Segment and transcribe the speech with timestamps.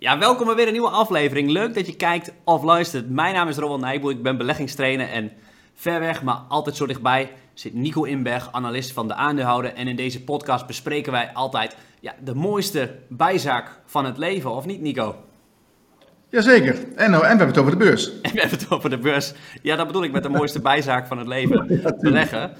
[0.00, 1.50] Ja, welkom bij weer een nieuwe aflevering.
[1.50, 3.10] Leuk dat je kijkt of luistert.
[3.10, 5.32] Mijn naam is Rowan Nijboer, ik ben beleggingstrainer en
[5.74, 9.74] ver weg, maar altijd zo dichtbij zit Nico Inberg, analist van de aandeelhouder.
[9.74, 14.66] En in deze podcast bespreken wij altijd ja, de mooiste bijzaak van het leven, of
[14.66, 15.16] niet Nico?
[16.28, 16.76] Jazeker.
[16.96, 18.20] En, nou, en we hebben het over de beurs.
[18.20, 19.32] En we hebben het over de beurs.
[19.62, 21.80] Ja, dat bedoel ik met de mooiste bijzaak van het leven.
[22.00, 22.52] Beleggen.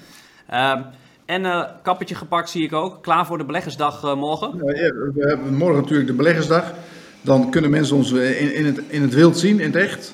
[0.53, 0.85] Um,
[1.25, 3.03] en uh, kappertje gepakt zie ik ook.
[3.03, 4.57] Klaar voor de beleggersdag uh, morgen?
[4.57, 4.73] Ja,
[5.13, 6.73] we hebben morgen natuurlijk de beleggersdag.
[7.21, 10.13] Dan kunnen mensen ons eh, in, in, het, in het wild zien, in het echt.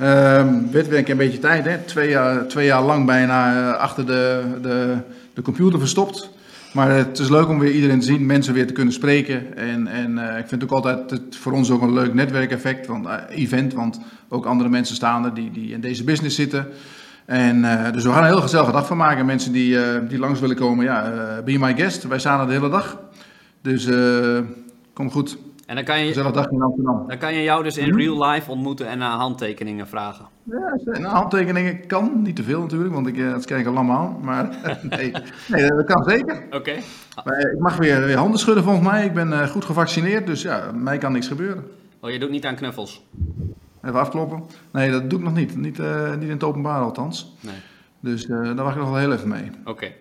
[0.00, 1.78] Um, werd een beetje tijd, hè?
[1.78, 4.96] Twee, jaar, twee jaar lang bijna achter de, de,
[5.34, 6.30] de computer verstopt.
[6.72, 9.56] Maar het is leuk om weer iedereen te zien, mensen weer te kunnen spreken.
[9.56, 12.88] En, en uh, ik vind het ook altijd het, voor ons ook een leuk netwerkeffect,
[12.88, 13.74] uh, event.
[13.74, 16.66] Want ook andere mensen staan er die, die in deze business zitten.
[17.24, 17.62] En,
[17.92, 19.26] dus we gaan een heel gezellige dag van maken.
[19.26, 21.12] Mensen die, die langs willen komen, ja,
[21.44, 22.02] be my guest.
[22.02, 22.98] Wij staan er de hele dag.
[23.62, 23.88] Dus
[24.92, 25.38] kom goed.
[25.68, 27.04] En dan kan je, dag in Amsterdam.
[27.08, 30.26] Dan kan je jou dus in real life ontmoeten en naar handtekeningen vragen.
[30.42, 32.22] Ja, nou, handtekeningen kan.
[32.22, 34.18] Niet te veel natuurlijk, want ik, dat krijg ik al allemaal.
[34.22, 34.48] Maar
[34.82, 35.12] nee,
[35.48, 36.42] nee, dat kan zeker.
[36.46, 36.56] Oké.
[36.56, 37.42] Okay.
[37.52, 39.04] Ik mag weer, weer handen schudden volgens mij.
[39.04, 41.64] Ik ben goed gevaccineerd, dus ja, mij kan niks gebeuren.
[42.00, 43.04] Oh, je doet niet aan knuffels?
[43.82, 44.42] Even afkloppen.
[44.72, 45.56] Nee, dat doe ik nog niet.
[45.56, 47.34] Niet, uh, niet in het openbaar althans.
[47.40, 47.54] Nee.
[48.00, 49.50] Dus uh, daar wacht ik nog wel heel even mee.
[49.60, 49.70] Oké.
[49.70, 49.96] Okay.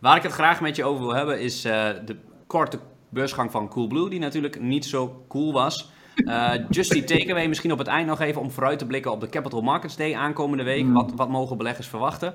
[0.00, 2.78] Waar ik het graag met je over wil hebben is de korte
[3.10, 5.90] beursgang van Coolblue, die natuurlijk niet zo cool was.
[6.16, 9.20] Uh, just die takeaway misschien op het eind nog even om vooruit te blikken op
[9.20, 10.84] de Capital Markets Day aankomende week.
[10.84, 10.92] Mm.
[10.92, 12.34] Wat, wat mogen beleggers verwachten?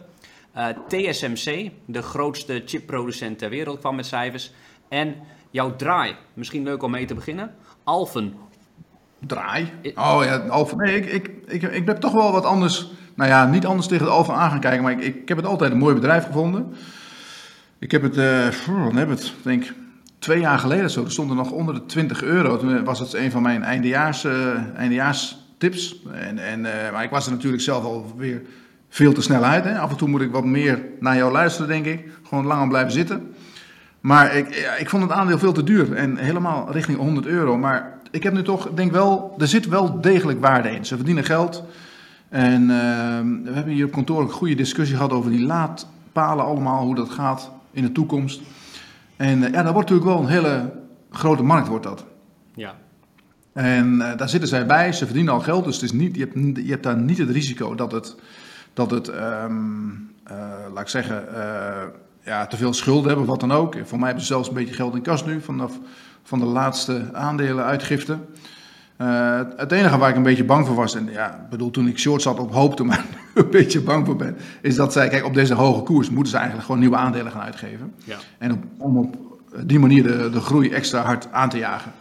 [0.57, 4.51] Uh, TSMC, de grootste chipproducent ter wereld, kwam met cijfers.
[4.89, 5.15] En
[5.51, 7.55] jouw draai, misschien leuk om mee te beginnen.
[7.83, 8.33] Alphen.
[9.19, 9.71] Draai?
[9.95, 10.77] Oh ja, Alphen.
[10.77, 12.87] Nee, ik, ik, ik, ik ben toch wel wat anders.
[13.15, 15.45] Nou ja, niet anders tegen de Alphen aan gaan kijken, maar ik, ik, heb het
[15.45, 16.73] altijd een mooi bedrijf gevonden.
[17.79, 19.73] Ik heb het, uh, dan heb het, denk ik
[20.25, 22.57] twee jaar geleden zo, er stond er nog onder de 20 euro.
[22.57, 24.33] Toen was het een van mijn eindejaars, uh,
[24.75, 26.01] eindejaarstips.
[26.11, 28.41] En, en, uh, maar ik was er natuurlijk zelf alweer
[28.89, 29.63] veel te snel uit.
[29.63, 29.79] Hè.
[29.79, 32.09] Af en toe moet ik wat meer naar jou luisteren, denk ik.
[32.27, 33.33] Gewoon langer blijven zitten.
[33.99, 35.93] Maar ik, ik vond het aandeel veel te duur.
[35.93, 37.57] En helemaal richting 100 euro.
[37.57, 40.85] Maar ik heb nu toch, denk wel, er zit wel degelijk waarde in.
[40.85, 41.63] Ze verdienen geld.
[42.29, 42.67] En uh,
[43.43, 46.83] we hebben hier op kantoor een goede discussie gehad over die laadpalen allemaal.
[46.83, 48.41] Hoe dat gaat in de toekomst.
[49.15, 50.71] En ja, dat wordt natuurlijk wel een hele
[51.11, 52.05] grote markt, wordt dat.
[52.55, 52.75] Ja.
[53.53, 56.21] En uh, daar zitten zij bij, ze verdienen al geld, dus het is niet, je,
[56.21, 58.15] hebt, je hebt daar niet het risico dat het,
[58.73, 60.37] dat het um, uh,
[60.73, 61.25] laat ik zeggen,
[62.23, 63.75] ja, te veel schulden hebben, wat dan ook.
[63.83, 65.79] Voor mij hebben ze zelfs een beetje geld in kas nu, vanaf
[66.23, 68.17] van de laatste aandelenuitgifte.
[69.01, 71.99] Uh, het enige waar ik een beetje bang voor was, en ja, bedoel, toen ik
[71.99, 75.33] short zat op hoopte, maar een beetje bang voor ben, is dat zij, kijk, op
[75.33, 77.93] deze hoge koers moeten ze eigenlijk gewoon nieuwe aandelen gaan uitgeven.
[78.03, 78.17] Ja.
[78.37, 79.15] En op, om op
[79.63, 81.91] die manier de, de groei extra hard aan te jagen.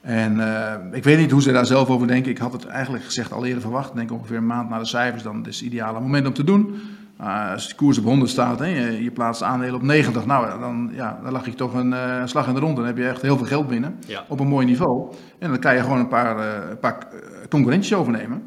[0.00, 2.30] En uh, ik weet niet hoe ze daar zelf over denken.
[2.30, 3.94] Ik had het eigenlijk gezegd al eerder verwacht.
[3.94, 6.80] Denk ongeveer een maand na de cijfers, dan is het ideale moment om te doen.
[7.20, 10.60] Uh, als de koers op 100 staat en je, je, plaatst aandelen op 90, nou
[10.60, 12.76] dan, ja, dan lag je toch een uh, slag in de rond.
[12.76, 14.24] Dan heb je echt heel veel geld binnen ja.
[14.28, 15.12] op een mooi niveau.
[15.38, 17.06] En dan kan je gewoon een paar, uh, een paar
[17.48, 18.42] concurrentjes overnemen.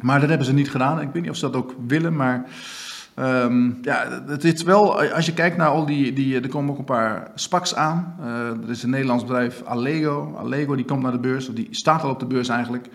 [0.00, 1.00] Maar dat hebben ze niet gedaan.
[1.00, 2.44] Ik weet niet of ze dat ook willen, maar
[3.16, 6.78] um, ja, het is wel, als je kijkt naar al die, die er komen ook
[6.78, 8.16] een paar SPACs aan.
[8.64, 10.34] er is een Nederlands bedrijf Allego.
[10.36, 12.88] Allego die komt naar de beurs, of die staat al op de beurs eigenlijk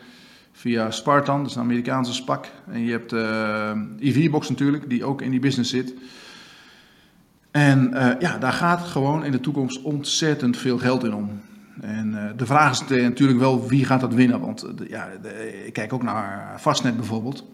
[0.54, 2.52] via Spartan, dat is een Amerikaanse SPAC.
[2.72, 5.94] En je hebt uh, EV-box natuurlijk, die ook in die business zit.
[7.52, 11.42] En uh, ja, daar gaat gewoon in de toekomst ontzettend veel geld in om.
[11.82, 14.40] En uh, de vraag is natuurlijk wel wie gaat dat winnen.
[14.40, 15.10] Want ja,
[15.66, 17.46] ik kijk ook naar Fastnet bijvoorbeeld.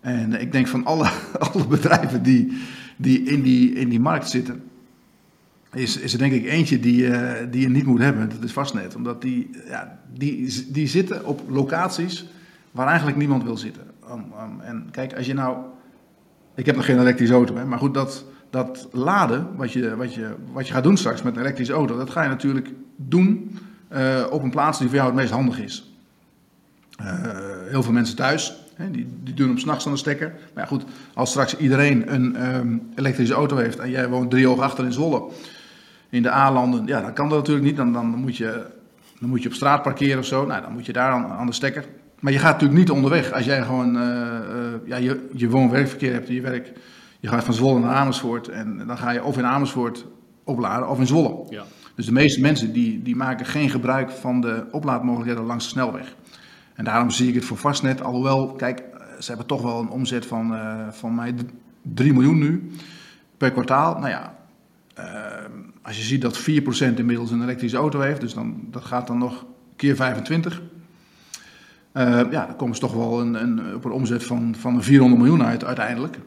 [0.00, 1.10] En ik denk van alle,
[1.52, 2.58] alle bedrijven die,
[2.96, 4.69] die, in die in die markt zitten,
[5.72, 8.28] is, is er denk ik eentje die, uh, die je niet moet hebben.
[8.28, 8.94] Dat is Fastnet.
[8.94, 12.26] Omdat die, ja, die, die zitten op locaties
[12.70, 13.82] waar eigenlijk niemand wil zitten.
[14.60, 15.56] En kijk, als je nou...
[16.54, 20.34] Ik heb nog geen elektrische auto, maar goed, dat, dat laden, wat je, wat, je,
[20.52, 23.58] wat je gaat doen straks met een elektrische auto, dat ga je natuurlijk doen
[23.92, 25.92] uh, op een plaats die voor jou het meest handig is.
[27.00, 27.06] Uh,
[27.68, 30.28] heel veel mensen thuis, hè, die, die doen hem s'nachts aan de stekker.
[30.54, 30.84] Maar ja, goed,
[31.14, 34.92] als straks iedereen een um, elektrische auto heeft en jij woont drie ogen achter in
[34.92, 35.30] Zwolle
[36.10, 37.76] in de A-landen, ja, dan kan dat natuurlijk niet.
[37.76, 38.66] Dan, dan, moet je,
[39.20, 40.46] dan moet je op straat parkeren of zo.
[40.46, 41.84] Nou, dan moet je daar aan, aan de stekker.
[42.20, 44.08] Maar je gaat natuurlijk niet onderweg als jij gewoon uh, uh,
[44.84, 46.72] ja, je, je woon-werkverkeer hebt, je werk.
[47.20, 50.06] Je gaat van Zwolle naar Amersfoort en dan ga je of in Amersfoort
[50.44, 51.46] opladen of in Zwolle.
[51.50, 51.64] Ja.
[51.94, 56.14] Dus de meeste mensen die, die maken geen gebruik van de oplaadmogelijkheden langs de snelweg.
[56.74, 58.82] En daarom zie ik het voor Vastnet, alhoewel, kijk,
[59.18, 61.34] ze hebben toch wel een omzet van, uh, van mij
[61.82, 62.70] 3 miljoen nu
[63.36, 63.98] per kwartaal.
[63.98, 64.34] Nou ja,
[65.82, 66.42] als je ziet dat 4%
[66.96, 69.46] inmiddels een elektrische auto heeft, dus dan, dat gaat dan nog
[69.76, 70.62] keer 25.
[71.92, 75.42] ja, dan komen ze toch wel een, een, op een omzet van, van 400 miljoen
[75.44, 76.18] uit uiteindelijk.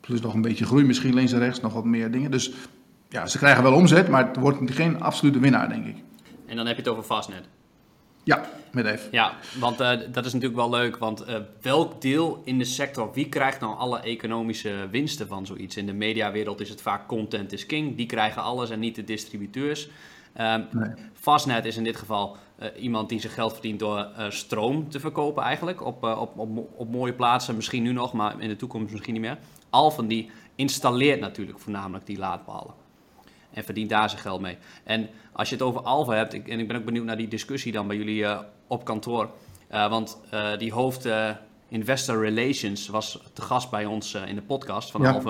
[0.00, 2.30] Plus nog een beetje groei misschien links en rechts, nog wat meer dingen.
[2.30, 2.52] Dus
[3.08, 5.96] ja, ze krijgen wel omzet, maar het wordt geen absolute winnaar, denk ik.
[6.46, 7.44] En dan heb je het over Fastnet.
[8.24, 9.08] Ja, met even.
[9.10, 10.96] Ja, want uh, dat is natuurlijk wel leuk.
[10.96, 15.76] Want uh, welk deel in de sector, wie krijgt nou alle economische winsten van zoiets?
[15.76, 17.96] In de mediawereld is het vaak content is king.
[17.96, 19.88] Die krijgen alles en niet de distributeurs.
[20.40, 20.90] Um, nee.
[21.12, 25.42] Fastnet is in dit geval uh, iemand die zijn geld verdient door stroom te verkopen
[25.42, 25.84] eigenlijk.
[25.84, 29.22] Op, op, op, op mooie plaatsen, misschien nu nog, maar in de toekomst misschien niet
[29.22, 29.38] meer.
[29.70, 32.81] Alphen die installeert natuurlijk voornamelijk die laadpalen.
[33.52, 34.58] En verdient daar zijn geld mee.
[34.84, 37.28] En als je het over Alva hebt, ik, en ik ben ook benieuwd naar die
[37.28, 39.30] discussie dan bij jullie uh, op kantoor.
[39.72, 41.08] Uh, want uh, die hoofd
[41.68, 45.20] Investor Relations was te gast bij ons in de podcast van ja.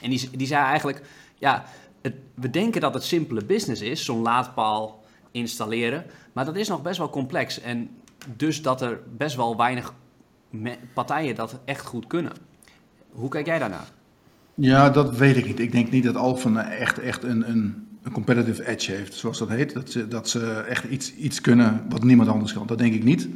[0.00, 1.02] En die, die zei eigenlijk,
[1.38, 1.64] ja,
[2.02, 6.06] het, we denken dat het simpele business is, zo'n laadpaal installeren.
[6.32, 7.60] Maar dat is nog best wel complex.
[7.60, 7.90] En
[8.36, 9.94] dus dat er best wel weinig
[10.94, 12.32] partijen dat echt goed kunnen.
[13.10, 13.88] Hoe kijk jij daarnaar?
[14.54, 15.58] Ja, dat weet ik niet.
[15.58, 19.48] Ik denk niet dat Alphen echt, echt een, een, een competitive edge heeft, zoals dat
[19.48, 19.74] heet.
[19.74, 22.66] Dat ze, dat ze echt iets, iets kunnen wat niemand anders kan.
[22.66, 23.28] Dat denk ik niet.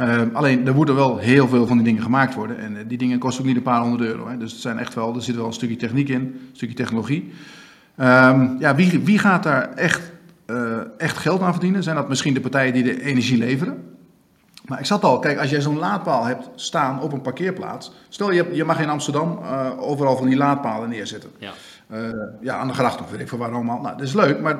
[0.00, 2.58] Uh, alleen, er moeten wel heel veel van die dingen gemaakt worden.
[2.58, 4.28] En uh, die dingen kosten ook niet een paar honderd euro.
[4.28, 4.36] Hè.
[4.36, 7.32] Dus het zijn echt wel, er zit wel een stukje techniek in, een stukje technologie.
[8.00, 10.12] Um, ja, wie, wie gaat daar echt,
[10.46, 11.82] uh, echt geld aan verdienen?
[11.82, 13.95] Zijn dat misschien de partijen die de energie leveren?
[14.66, 17.92] Maar ik zat al, kijk, als jij zo'n laadpaal hebt staan op een parkeerplaats.
[18.08, 21.30] Stel je, je mag in Amsterdam uh, overal van die laadpalen neerzetten.
[21.38, 21.52] Ja.
[21.92, 21.98] Uh,
[22.40, 23.80] ja, aan de gracht of weet ik voor waar allemaal.
[23.80, 24.56] Nou, dat is leuk, maar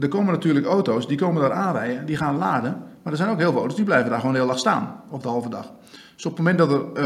[0.00, 2.82] er komen natuurlijk auto's die komen daar aanrijden, die gaan laden.
[3.02, 5.22] Maar er zijn ook heel veel auto's die blijven daar gewoon heel lang staan, op
[5.22, 5.72] de halve dag.
[6.14, 7.02] Dus op het moment dat er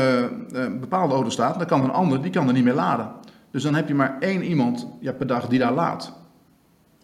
[0.52, 3.10] uh, een bepaalde auto staat, dan kan een ander, die kan er niet meer laden.
[3.50, 6.12] Dus dan heb je maar één iemand ja, per dag die daar laat.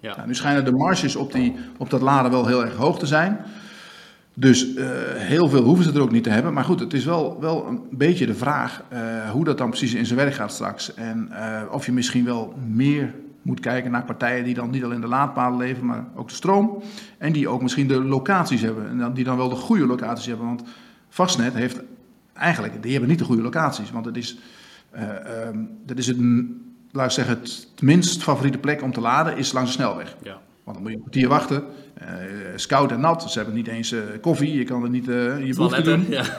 [0.01, 0.17] Ja.
[0.17, 3.07] Nou, nu schijnen de marges op, die, op dat laden wel heel erg hoog te
[3.07, 3.39] zijn.
[4.35, 6.53] Dus uh, heel veel hoeven ze er ook niet te hebben.
[6.53, 9.95] Maar goed, het is wel, wel een beetje de vraag uh, hoe dat dan precies
[9.95, 10.95] in zijn werk gaat straks.
[10.95, 15.01] En uh, of je misschien wel meer moet kijken naar partijen die dan niet alleen
[15.01, 16.83] de laadpalen leveren, maar ook de stroom.
[17.19, 18.89] En die ook misschien de locaties hebben.
[18.89, 20.47] En dan, die dan wel de goede locaties hebben.
[20.47, 20.63] Want
[21.09, 21.81] Vastnet heeft
[22.33, 23.91] eigenlijk, die hebben niet de goede locaties.
[23.91, 24.39] Want het is,
[25.47, 26.17] um, dat is het,
[26.91, 30.17] laat ik zeggen, het minst favoriete plek om te laden is langs de snelweg.
[30.23, 30.41] Ja.
[30.65, 31.65] Want dan moet je een kwartier wachten.
[32.03, 33.31] Uh, scout en nat.
[33.31, 34.55] Ze hebben niet eens uh, koffie.
[34.55, 36.07] Je kan er niet uh, je behoefte doen.
[36.09, 36.25] Ja.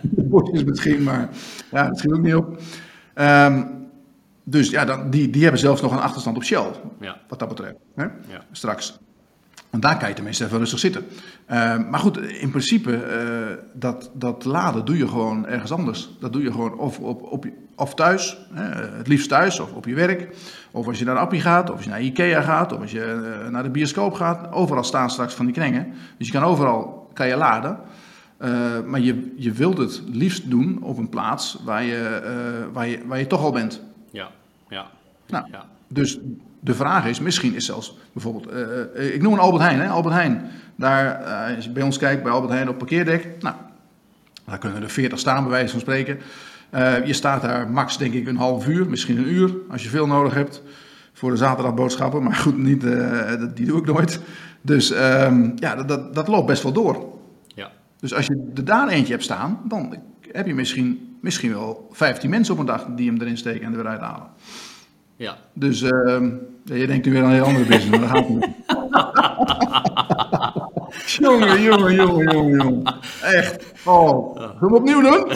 [0.00, 1.28] Bordjes misschien, maar
[1.70, 2.60] ja, dat schiet ook niet op.
[3.14, 3.82] Um,
[4.44, 6.66] dus ja, dan, die, die hebben zelfs nog een achterstand op Shell.
[7.00, 7.20] Ja.
[7.28, 7.76] Wat dat betreft.
[7.94, 8.02] Hè?
[8.04, 8.44] Ja.
[8.52, 8.98] Straks.
[9.74, 11.06] Want daar kan je tenminste even rustig zitten.
[11.50, 16.10] Uh, maar goed, in principe, uh, dat, dat laden doe je gewoon ergens anders.
[16.20, 18.62] Dat doe je gewoon of, op, op, of thuis, hè,
[18.96, 20.36] het liefst thuis, of op je werk.
[20.70, 23.40] Of als je naar Appie gaat, of als je naar Ikea gaat, of als je
[23.44, 24.52] uh, naar de bioscoop gaat.
[24.52, 25.92] Overal staan straks van die krengen.
[26.18, 27.78] Dus je kan overal kan je laden.
[28.86, 32.20] maar je, je wilt het liefst doen op een plaats waar je,
[32.72, 33.80] waar je, waar je toch al bent.
[34.10, 34.28] Ja,
[34.68, 34.86] ja.
[35.26, 35.66] Nou, ja.
[35.88, 36.18] Dus
[36.64, 38.52] de vraag is, misschien is zelfs bijvoorbeeld,
[38.96, 39.88] uh, ik noem een Albert Heijn, hè?
[39.88, 40.50] Albert Heijn.
[40.76, 43.54] Daar, uh, als je bij ons kijkt, bij Albert Heijn op parkeerdek, nou,
[44.44, 46.18] daar kunnen er 40 staan bij wijze van spreken.
[46.74, 49.88] Uh, je staat daar max denk ik een half uur, misschien een uur, als je
[49.88, 50.62] veel nodig hebt
[51.12, 52.22] voor de zaterdagboodschappen.
[52.22, 52.80] Maar goed, niet,
[53.54, 54.20] die doe ik nooit.
[54.60, 57.18] Dus um, ja, dat, dat, dat, loopt best wel door.
[57.46, 57.70] Ja.
[58.00, 59.96] Dus als je er daar eentje hebt staan, dan
[60.32, 63.70] heb je misschien, misschien wel 15 mensen op een dag die hem erin steken en
[63.70, 64.26] er weer uithalen.
[65.24, 65.36] Ja.
[65.52, 65.90] Dus uh,
[66.64, 68.48] je denkt nu weer aan een heel andere business, maar dat gaat niet.
[71.26, 72.94] jongen, jongen, jongen, jongen, jongen.
[73.22, 73.72] Echt.
[73.84, 74.36] Oh.
[74.36, 75.26] Zullen we opnieuw doen?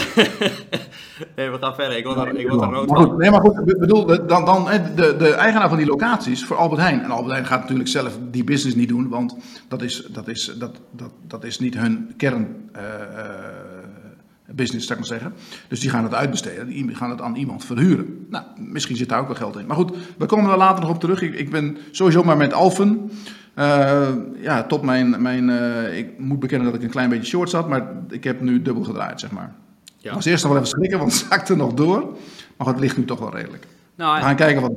[1.37, 1.97] nee, we gaan verder.
[1.97, 4.69] Ik word ik word er rood maar goed, Nee, maar goed, ik bedoel, dan, dan
[4.95, 7.03] de, de eigenaar van die locaties voor Albert Heijn.
[7.03, 9.37] En Albert Heijn gaat natuurlijk zelf die business niet doen, want
[9.69, 12.71] dat is, dat is, dat, dat, dat is niet hun kern...
[12.77, 12.83] Uh,
[14.55, 15.39] business, zou ik maar zeggen.
[15.69, 18.27] Dus die gaan het uitbesteden, die gaan het aan iemand verhuren.
[18.31, 19.67] Nou, misschien zit daar ook wel geld in.
[19.67, 21.23] Maar goed, we komen er later nog op terug.
[21.23, 23.11] Ik, ik ben sowieso maar met Alphen.
[23.59, 24.09] Uh,
[24.41, 27.69] ja, tot mijn, mijn uh, ik moet bekennen dat ik een klein beetje short zat,
[27.69, 29.55] maar ik heb nu dubbel gedraaid, zeg maar.
[29.97, 30.13] Ja.
[30.13, 32.17] Als eerst nog wel even schrikken, want het zakte nog door.
[32.57, 33.67] Maar het ligt nu toch wel redelijk.
[33.95, 34.73] Nou, we gaan kijken wat...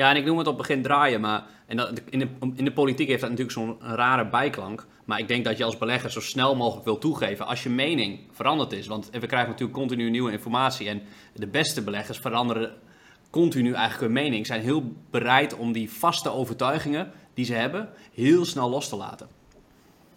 [0.00, 2.64] Ja, en ik noem het op het begin draaien, maar en dat, in, de, in
[2.64, 4.86] de politiek heeft dat natuurlijk zo'n rare bijklank.
[5.04, 8.20] Maar ik denk dat je als belegger zo snel mogelijk wil toegeven als je mening
[8.32, 8.86] veranderd is.
[8.86, 10.88] Want we krijgen natuurlijk continu nieuwe informatie.
[10.88, 11.02] En
[11.34, 12.70] de beste beleggers veranderen
[13.30, 14.46] continu eigenlijk hun mening.
[14.46, 19.26] Zijn heel bereid om die vaste overtuigingen die ze hebben heel snel los te laten.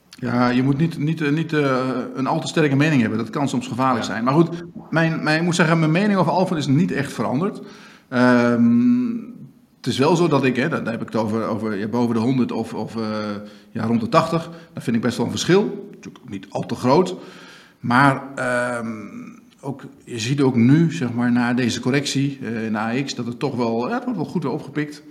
[0.10, 3.20] Ja, je moet niet, niet, niet uh, een al te sterke mening hebben.
[3.20, 4.12] Dat kan soms gevaarlijk ja.
[4.12, 4.24] zijn.
[4.24, 4.50] Maar goed,
[4.90, 7.62] mijn, mijn, ik moet zeggen, mijn mening over Alphen is niet echt veranderd.
[8.10, 9.33] Um,
[9.84, 12.22] het is wel zo dat ik, hè, daar heb ik het over, over boven de
[12.22, 13.04] 100 of, of uh,
[13.72, 15.90] ja, rond de 80, dat vind ik best wel een verschil.
[15.92, 17.16] natuurlijk niet al te groot.
[17.80, 18.88] Maar ehm,
[19.60, 23.40] ook, je ziet ook nu, zeg maar, na deze correctie uh, in AX, dat het
[23.40, 25.04] toch wel, ja, wordt wel goed opgepikt.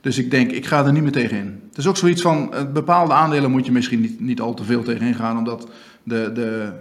[0.00, 1.60] Dus ik denk, ik ga er niet meer tegen in.
[1.68, 4.82] Het is ook zoiets van, bepaalde aandelen moet je misschien niet, niet al te veel
[4.82, 5.68] tegen gaan, omdat
[6.02, 6.72] de, de,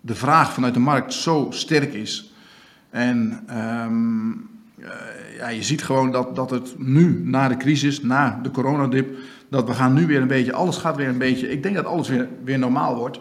[0.00, 2.32] de vraag vanuit de markt zo sterk is.
[2.90, 3.44] En
[3.86, 4.52] um,
[5.44, 9.16] ja, je ziet gewoon dat, dat het nu, na de crisis, na de coronadip,
[9.48, 11.84] dat we gaan nu weer een beetje, alles gaat weer een beetje, ik denk dat
[11.84, 13.16] alles weer, weer normaal wordt.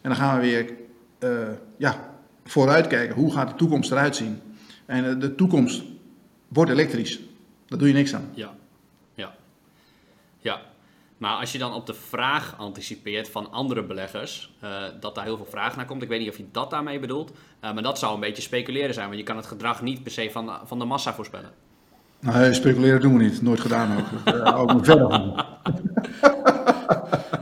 [0.00, 0.72] En dan gaan we weer
[1.20, 2.14] uh, ja,
[2.44, 4.40] vooruitkijken, hoe gaat de toekomst eruit zien?
[4.86, 5.82] En uh, de toekomst
[6.48, 7.20] wordt elektrisch.
[7.66, 8.28] Daar doe je niks aan.
[8.34, 8.54] Ja,
[9.14, 9.34] ja,
[10.38, 10.60] ja.
[11.22, 15.36] Maar als je dan op de vraag anticipeert van andere beleggers, uh, dat daar heel
[15.36, 16.02] veel vraag naar komt.
[16.02, 17.30] Ik weet niet of je dat daarmee bedoelt.
[17.30, 20.12] Uh, maar dat zou een beetje speculeren zijn, want je kan het gedrag niet per
[20.12, 21.50] se van, van de massa voorspellen.
[22.20, 23.42] Nee, speculeren doen we niet.
[23.42, 24.34] Nooit gedaan ook.
[24.48, 25.10] Hou me verder.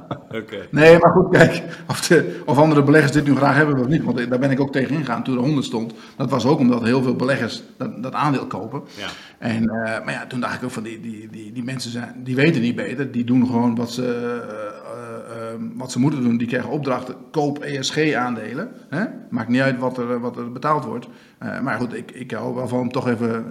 [0.37, 0.69] Okay.
[0.71, 4.03] Nee, maar goed, kijk, of, de, of, andere beleggers dit nu graag hebben of niet.
[4.03, 5.95] Want daar ben ik ook tegen ingegaan toen er 100 stond.
[6.17, 8.83] Dat was ook omdat heel veel beleggers dat, dat aandeel kopen.
[8.97, 9.09] Ja.
[9.39, 12.15] En, uh, maar ja, toen dacht ik ook van die, die, die, die mensen zijn,
[12.17, 13.11] die weten niet beter.
[13.11, 16.37] Die doen gewoon wat ze, uh, uh, wat ze moeten doen.
[16.37, 18.71] Die krijgen opdrachten, koop ESG-aandelen.
[19.31, 21.09] Maakt niet uit wat er, wat er betaald wordt.
[21.63, 23.45] maar goed, ik, ik hou wel van om toch even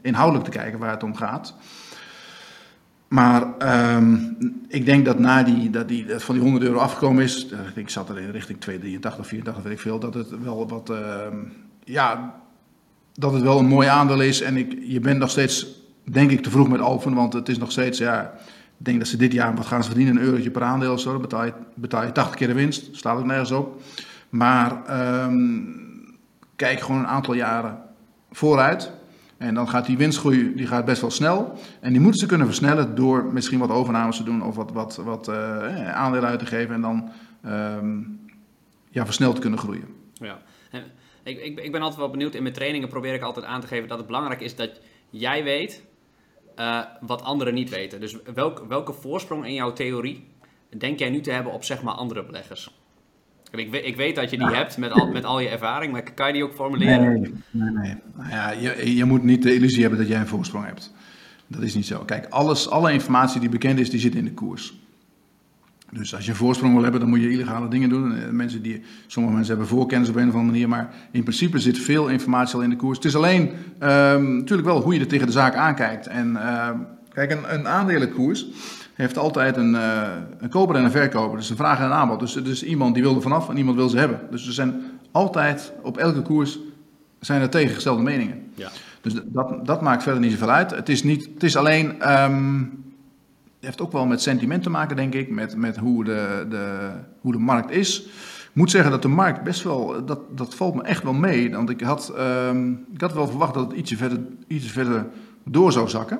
[0.00, 1.54] inhoudelijk te kijken waar het om gaat.
[3.12, 3.46] Maar
[3.96, 4.36] um,
[4.68, 7.88] ik denk dat na die, dat die dat van die 100 euro afgekomen is, ik
[7.88, 10.98] zat er in richting 283, 84, weet ik veel, dat het wel wat, uh,
[11.84, 12.34] ja,
[13.14, 14.40] dat het wel een mooi aandeel is.
[14.40, 15.66] En ik, je bent nog steeds,
[16.04, 18.32] denk ik, te vroeg met Alphen, want het is nog steeds, ja,
[18.78, 21.18] ik denk dat ze dit jaar, wat gaan ze verdienen, een eurotje per aandeel zo,
[21.18, 23.82] betaal je, betaal je 80 keer de winst, staat ook nergens op.
[24.28, 24.82] Maar
[25.24, 26.18] um,
[26.56, 27.78] kijk gewoon een aantal jaren
[28.30, 28.92] vooruit.
[29.42, 31.58] En dan gaat die winstgroei die gaat best wel snel.
[31.80, 34.96] En die moeten ze kunnen versnellen door misschien wat overnames te doen of wat, wat,
[34.96, 36.74] wat uh, aandelen uit te geven.
[36.74, 37.10] En dan
[37.46, 38.20] um,
[38.90, 39.84] ja, versneld te kunnen groeien.
[40.12, 40.38] Ja,
[41.22, 42.34] ik, ik, ik ben altijd wel benieuwd.
[42.34, 44.80] In mijn trainingen probeer ik altijd aan te geven dat het belangrijk is dat
[45.10, 45.82] jij weet
[46.56, 48.00] uh, wat anderen niet weten.
[48.00, 50.28] Dus welk, welke voorsprong in jouw theorie
[50.78, 52.81] denk jij nu te hebben op zeg maar andere beleggers?
[53.54, 54.54] Ik weet, ik weet dat je die ja.
[54.54, 57.20] hebt met al, met al je ervaring, maar kan je die ook formuleren?
[57.20, 57.94] Nee, nee, nee.
[58.16, 60.92] Nou ja, je, je moet niet de illusie hebben dat jij een voorsprong hebt.
[61.46, 61.98] Dat is niet zo.
[61.98, 64.74] Kijk, alles, alle informatie die bekend is, die zit in de koers.
[65.90, 68.36] Dus als je een voorsprong wil hebben, dan moet je illegale dingen doen.
[68.36, 71.78] Mensen die, sommige mensen hebben voorkennis op een of andere manier, maar in principe zit
[71.78, 72.96] veel informatie al in de koers.
[72.96, 76.06] Het is alleen um, natuurlijk wel hoe je er tegen de zaak aankijkt.
[76.06, 76.70] En uh,
[77.12, 78.46] kijk, een, een aandelenkoers
[79.02, 80.02] heeft altijd een, uh,
[80.38, 81.38] een koper en een verkoper.
[81.38, 82.20] Dus een vraag en een aanbod.
[82.20, 84.20] Dus er is iemand die wil er vanaf en iemand wil ze hebben.
[84.30, 86.58] Dus er zijn altijd, op elke koers,
[87.20, 88.42] zijn er tegengestelde meningen.
[88.54, 88.70] Ja.
[89.00, 90.70] Dus dat, dat maakt verder niet zoveel uit.
[90.70, 92.60] Het is, niet, het is alleen, um,
[93.44, 95.30] het heeft ook wel met sentiment te maken, denk ik.
[95.30, 96.90] Met, met hoe, de, de,
[97.20, 98.02] hoe de markt is.
[98.52, 101.50] Ik moet zeggen dat de markt best wel, dat, dat valt me echt wel mee.
[101.50, 102.14] Want ik had,
[102.48, 105.06] um, ik had wel verwacht dat het ietsje verder, ietsje verder
[105.44, 106.18] door zou zakken.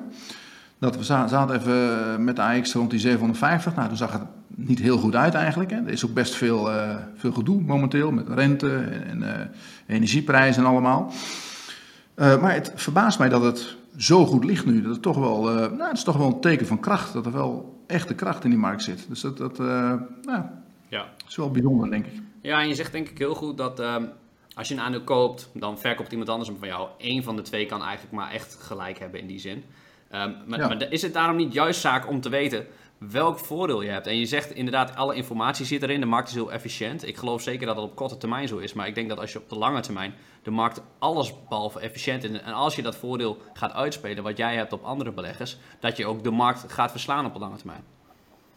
[0.83, 3.75] Dat we zaten even met de AX rond die 750.
[3.75, 5.71] Nou, toen zag het niet heel goed uit eigenlijk.
[5.71, 5.77] Hè.
[5.77, 9.31] Er is ook best veel, uh, veel gedoe momenteel met rente en uh,
[9.87, 11.13] energieprijzen en allemaal.
[12.17, 14.83] Uh, maar het verbaast mij dat het zo goed ligt nu.
[14.83, 17.13] Dat het toch wel, nou, het is toch wel een teken van kracht.
[17.13, 19.07] Dat er wel echte kracht in die markt zit.
[19.09, 20.43] Dus dat, dat nou,
[20.89, 21.07] ja.
[21.29, 22.13] is wel bijzonder, denk ik.
[22.41, 23.83] Ja, en je zegt denk ik heel goed dat
[24.55, 26.89] als je een aandeel koopt, dan verkoopt iemand anders hem van jou.
[26.99, 29.65] Eén van de twee kan eigenlijk maar echt gelijk hebben in die zin.
[30.15, 30.69] Um, maar, ja.
[30.69, 32.67] maar, is het daarom niet juist zaak om te weten
[33.11, 34.07] welk voordeel je hebt?
[34.07, 36.01] En je zegt inderdaad, alle informatie zit erin.
[36.01, 37.07] De markt is heel efficiënt.
[37.07, 38.73] Ik geloof zeker dat het op korte termijn zo is.
[38.73, 42.25] Maar ik denk dat als je op de lange termijn de markt alles behalve efficiënt
[42.25, 42.31] is.
[42.31, 46.07] En als je dat voordeel gaat uitspelen wat jij hebt op andere beleggers, dat je
[46.07, 47.83] ook de markt gaat verslaan op de lange termijn.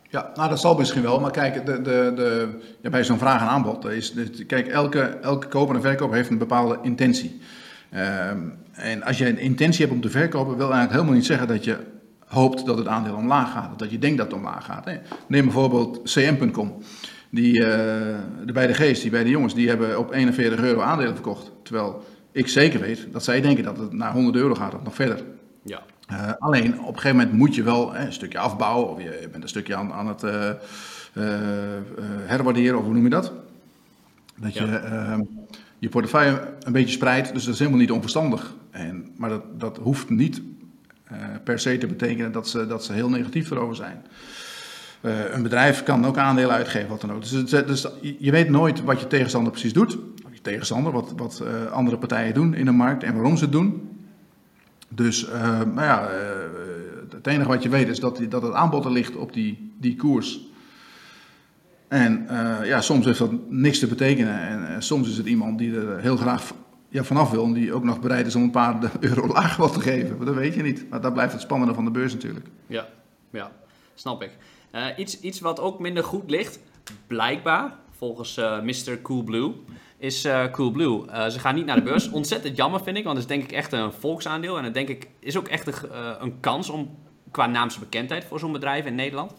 [0.10, 1.20] Ja, nou dat zal misschien wel.
[1.20, 3.86] Maar kijk, de, de, de, ja, bij zo'n vraag en aanbod.
[3.86, 4.14] Is,
[4.48, 7.42] kijk, elke, elke koper en verkoper heeft een bepaalde intentie.
[7.96, 11.48] Um, en als je een intentie hebt om te verkopen, wil eigenlijk helemaal niet zeggen
[11.48, 11.78] dat je
[12.26, 13.80] hoopt dat het aandeel omlaag gaat.
[13.80, 14.86] Dat je denkt dat het omlaag gaat.
[14.86, 14.98] Hè.
[15.28, 16.78] Neem bijvoorbeeld cm.com.
[17.30, 17.66] Die, uh,
[18.46, 21.52] de beide G's, die beide jongens, die hebben op 41 euro aandelen verkocht.
[21.64, 24.96] Terwijl ik zeker weet dat zij denken dat het naar 100 euro gaat of nog
[24.96, 25.24] verder.
[25.64, 25.82] Ja.
[26.12, 29.28] Uh, alleen op een gegeven moment moet je wel hè, een stukje afbouwen of je
[29.32, 30.52] bent een stukje aan, aan het uh,
[32.26, 33.34] herwaarderen of hoe noem je dat?
[34.36, 35.20] Dat je ja
[35.80, 37.34] je portefeuille een beetje spreidt.
[37.34, 38.54] Dus dat is helemaal niet onverstandig.
[38.72, 40.42] En, maar dat, dat hoeft niet
[41.12, 44.06] uh, per se te betekenen dat ze, dat ze heel negatief erover zijn.
[45.02, 47.22] Uh, een bedrijf kan ook aandelen uitgeven, wat dan ook.
[47.22, 47.88] Dus, dus,
[48.20, 49.98] je weet nooit wat je tegenstander precies doet.
[50.32, 53.52] Je tegenstander, wat, wat uh, andere partijen doen in de markt en waarom ze het
[53.52, 53.90] doen.
[54.90, 55.28] Dus
[55.66, 56.10] nou ja,
[57.10, 59.96] het enige wat je weet is dat, dat het aanbod er ligt op die, die
[59.96, 60.40] koers.
[61.96, 64.40] En uh, ja, soms heeft dat niks te betekenen.
[64.40, 66.52] En uh, soms is het iemand die er heel graag
[66.90, 67.44] ja, vanaf wil.
[67.44, 70.18] En die ook nog bereid is om een paar euro lager wat te geven.
[70.18, 70.90] Maar dat weet je niet.
[70.90, 72.46] Maar dat blijft het spannende van de beurs natuurlijk.
[72.68, 72.88] Ja,
[73.32, 73.52] ja
[73.94, 74.38] snap ik.
[74.72, 76.60] Uh, iets, iets wat ook minder goed ligt,
[77.08, 79.02] blijkbaar, volgens Mr.
[79.02, 79.54] Coolblue,
[79.98, 81.06] is Coolblue.
[81.32, 82.10] ze gaan niet naar de beurs.
[82.10, 84.58] Ontzettend jammer vind ik, want het is denk ik echt een volksaandeel.
[84.58, 85.74] En het denk ik is ook echt een,
[86.20, 86.98] een kans om
[87.32, 89.34] qua naamse bekendheid voor zo'n bedrijf in Nederland.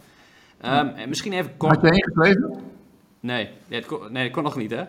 [0.64, 1.80] Um, en misschien even kort...
[1.80, 2.60] Had je ingeschreven?
[3.20, 4.84] Nee, nee, het kon, nee, dat kon nog niet, hè?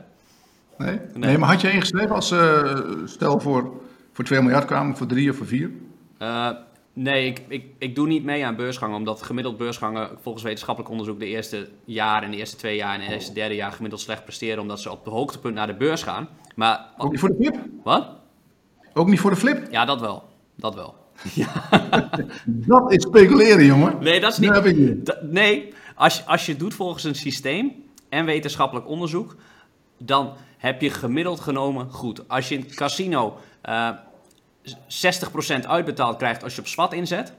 [0.77, 0.99] Nee?
[1.13, 1.37] nee.
[1.37, 3.81] maar had je ingeschreven als uh, stel voor,
[4.11, 5.71] voor 2 miljard kwamen, voor 3 of voor 4?
[6.21, 6.49] Uh,
[6.93, 11.19] nee, ik, ik, ik doe niet mee aan beursgangen, omdat gemiddeld beursgangen volgens wetenschappelijk onderzoek
[11.19, 14.23] de eerste jaar en de eerste twee jaar en de eerste derde jaar gemiddeld slecht
[14.23, 16.27] presteren, omdat ze op de hoogtepunt naar de beurs gaan.
[16.55, 17.55] Maar, Ook niet voor de flip?
[17.83, 18.09] Wat?
[18.93, 19.71] Ook niet voor de flip?
[19.71, 20.23] Ja, dat wel.
[20.55, 20.95] Dat wel.
[21.33, 21.69] Ja.
[22.45, 23.97] dat is speculeren, jongen.
[23.99, 24.53] Nee, dat is niet.
[24.53, 25.15] Dat heb ik niet.
[25.21, 27.71] nee, als, als je het doet volgens een systeem
[28.09, 29.35] en wetenschappelijk onderzoek,
[29.97, 32.27] dan heb je gemiddeld genomen goed.
[32.29, 33.95] Als je in het casino uh, eh,
[35.63, 37.33] 60% uitbetaald krijgt als je op SWAT inzet.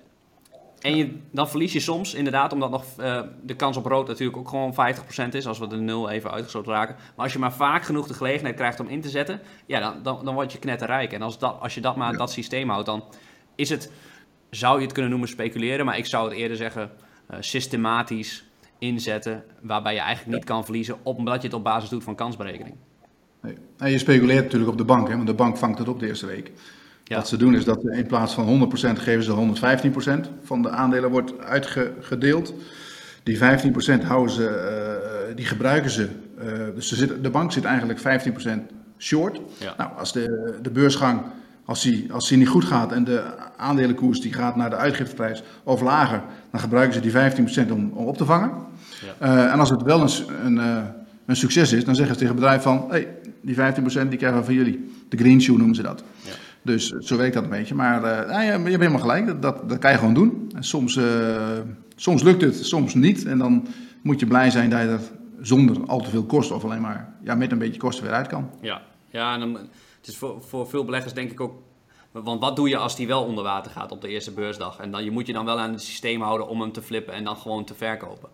[0.79, 4.39] En je, dan verlies je soms inderdaad, omdat nog uh, de kans op rood natuurlijk
[4.39, 4.75] ook gewoon
[5.29, 6.95] 50% is, als we de nul even uitgesloten raken.
[6.95, 10.03] Maar als je maar vaak genoeg de gelegenheid krijgt om in te zetten, ja, dan,
[10.03, 11.13] dan, dan word je knetterrijk.
[11.13, 12.19] En als, dat, als je dat maar ja.
[12.19, 13.05] dat systeem houdt, dan
[13.59, 13.91] is het,
[14.51, 16.91] zou je het kunnen noemen speculeren, maar ik zou het eerder zeggen
[17.31, 18.45] uh, systematisch
[18.79, 22.77] inzetten, waarbij je eigenlijk niet kan verliezen, omdat je het op basis doet van kansberekening.
[23.41, 23.55] Nee.
[23.77, 26.07] En je speculeert natuurlijk op de bank, hè, want de bank vangt het op de
[26.07, 26.53] eerste week.
[27.05, 27.17] Ja.
[27.17, 31.11] Wat ze doen is dat in plaats van 100% geven ze 115% van de aandelen
[31.11, 32.55] wordt uitgedeeld.
[33.23, 33.41] Die 15%
[34.05, 36.09] houden ze, uh, die gebruiken ze.
[36.39, 38.49] Uh, dus zit, de bank zit eigenlijk 15%
[38.99, 39.41] short.
[39.59, 39.75] Ja.
[39.77, 41.23] Nou, als de, de beursgang
[41.69, 43.23] als die, als die niet goed gaat en de
[43.57, 48.07] aandelenkoers die gaat naar de uitgifteprijs of lager, dan gebruiken ze die 15% om, om
[48.07, 48.51] op te vangen.
[49.19, 49.47] Ja.
[49.47, 50.11] Uh, en als het wel een,
[50.45, 50.79] een, uh,
[51.27, 53.09] een, succes is, dan zeggen ze tegen het bedrijf van, hey,
[53.41, 53.59] die 15%
[54.09, 54.91] die krijgen we van jullie.
[55.09, 56.03] De green shoe noemen ze dat.
[56.21, 56.33] Ja.
[56.63, 57.75] Dus zo werkt dat een beetje.
[57.75, 60.51] Maar uh, nou, je, je hebt helemaal gelijk, dat, dat, dat, kan je gewoon doen.
[60.55, 60.99] En soms,
[61.97, 63.25] soms lukt het, soms niet.
[63.25, 63.67] En dan
[64.03, 65.01] moet je blij zijn dat je er
[65.41, 68.27] zonder al te veel kosten of alleen maar ja, met een beetje kosten weer uit
[68.27, 68.51] kan.
[68.61, 69.59] Ja, ja en dan
[70.09, 71.53] is voor, voor veel beleggers denk ik ook
[72.11, 74.79] want wat doe je als die wel onder water gaat op de eerste beursdag?
[74.79, 77.15] En dan, je moet je dan wel aan het systeem houden om hem te flippen
[77.15, 78.29] en dan gewoon te verkopen.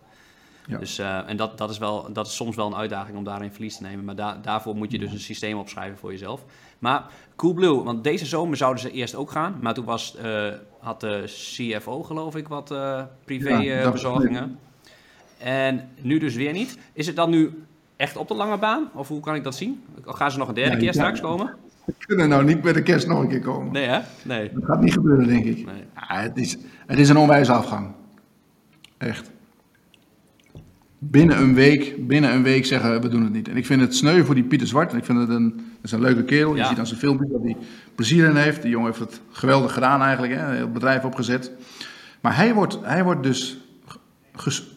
[0.67, 0.77] Ja.
[0.77, 3.51] Dus, uh, en dat, dat, is wel, dat is soms wel een uitdaging om daarin
[3.51, 4.05] verlies te nemen.
[4.05, 6.45] Maar da daarvoor moet je dus een systeem opschrijven voor jezelf.
[6.79, 9.57] Maar Coolblue, want deze zomer zouden ze eerst ook gaan.
[9.61, 10.47] Maar toen was, uh,
[10.79, 14.59] had de CFO geloof ik wat uh, privébezorgingen.
[15.37, 16.77] Ja, en nu dus weer niet.
[16.93, 18.89] Is het dan nu echt op de lange baan?
[18.93, 19.83] Of hoe kan ik dat zien?
[20.05, 21.55] Gaan ze nog een derde keer straks komen?
[21.85, 23.71] We kunnen nou niet bij de kerst nog een keer komen.
[23.71, 23.99] Nee, hè?
[24.23, 24.51] Nee.
[24.53, 25.65] Dat gaat niet gebeuren, denk ik.
[25.65, 25.83] Nee.
[25.95, 27.87] Ja, het, is, het is een onwijze afgang.
[28.97, 29.31] Echt.
[30.99, 33.47] Binnen een week, binnen een week zeggen we doen het niet.
[33.47, 34.91] En ik vind het sneu voor die Pieter Zwart.
[34.91, 36.55] En ik vind het een, dat is een leuke kerel.
[36.55, 37.57] Je ziet aan zijn filmpje dat hij
[37.95, 38.61] plezier in heeft.
[38.61, 40.33] Die jongen heeft het geweldig gedaan eigenlijk.
[40.33, 40.47] Hè?
[40.47, 41.51] Een heel bedrijf opgezet.
[42.21, 43.57] Maar hij wordt, hij wordt dus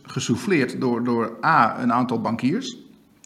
[0.03, 2.77] gesouffleerd door, door A, een aantal bankiers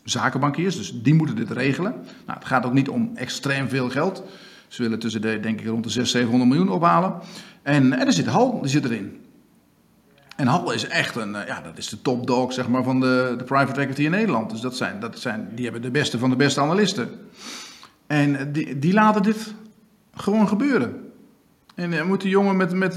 [0.04, 1.92] zakenbankiers, dus die moeten dit regelen.
[2.26, 4.22] Nou, het gaat ook niet om extreem veel geld.
[4.68, 7.14] Ze willen tussen de, denk ik, rond de 600, 700 miljoen ophalen.
[7.62, 9.20] En, er zit Hal, die zit erin.
[10.36, 13.34] En Hal is echt een, eh, ja, dat is de topdog zeg maar, van de,
[13.38, 14.50] de private equity in Nederland.
[14.50, 17.08] Dus dat zijn, dat zijn, die hebben de beste van de beste analisten.
[18.06, 19.54] En die, die laten dit
[20.14, 21.10] gewoon gebeuren.
[21.74, 22.96] En dan moet die jongen met, met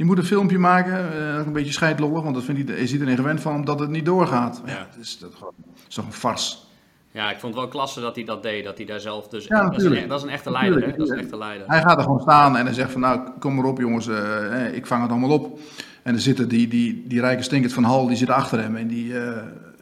[0.00, 3.40] die moet een filmpje maken, uh, een beetje scheidlollig, want dat vindt is iedereen gewend
[3.40, 4.62] van, omdat het niet doorgaat.
[4.64, 5.52] Ja, het is, dat gewoon,
[5.88, 6.66] is toch een fars.
[7.10, 8.64] Ja, ik vond het wel klasse dat hij dat deed.
[8.64, 9.46] Dat hij daar zelf dus.
[9.46, 10.82] Ja, dat, is een, dat, is een, echte leider.
[10.82, 10.96] Hè?
[10.96, 11.66] Dat is een echte leider.
[11.66, 14.74] Hij gaat er gewoon staan en hij zegt van nou, kom maar op jongens, uh,
[14.74, 15.58] ik vang het allemaal op.
[16.02, 18.76] En er zitten die, die, die rijke stinkert van Hal, die zit achter hem.
[18.76, 19.36] En die, uh,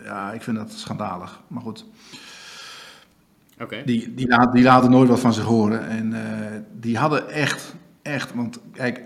[0.05, 1.41] ja, ik vind dat schandalig.
[1.47, 1.85] Maar goed.
[3.61, 3.85] Okay.
[3.85, 5.89] Die, die, laat, die laten nooit wat van zich horen.
[5.89, 6.19] En uh,
[6.81, 9.01] die hadden echt, echt, want kijk,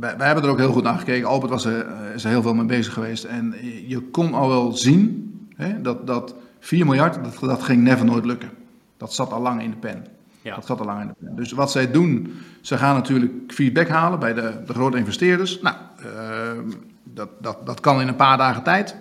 [0.00, 1.28] wij, wij, hebben er ook heel goed naar gekeken.
[1.28, 3.24] Albert was er, is er heel veel mee bezig geweest.
[3.24, 3.54] En
[3.86, 5.80] je kon al wel zien Hè?
[5.80, 8.50] Dat, dat 4 miljard, dat, dat ging never nooit lukken.
[8.96, 10.06] Dat zat al lang in de pen.
[10.42, 10.54] Ja.
[10.54, 11.36] Dat zat al lang in de pen.
[11.36, 15.60] Dus wat zij doen, ze gaan natuurlijk feedback halen bij de, de grote investeerders.
[15.60, 18.96] Nou, uh, dat, dat, dat kan in een paar dagen tijd.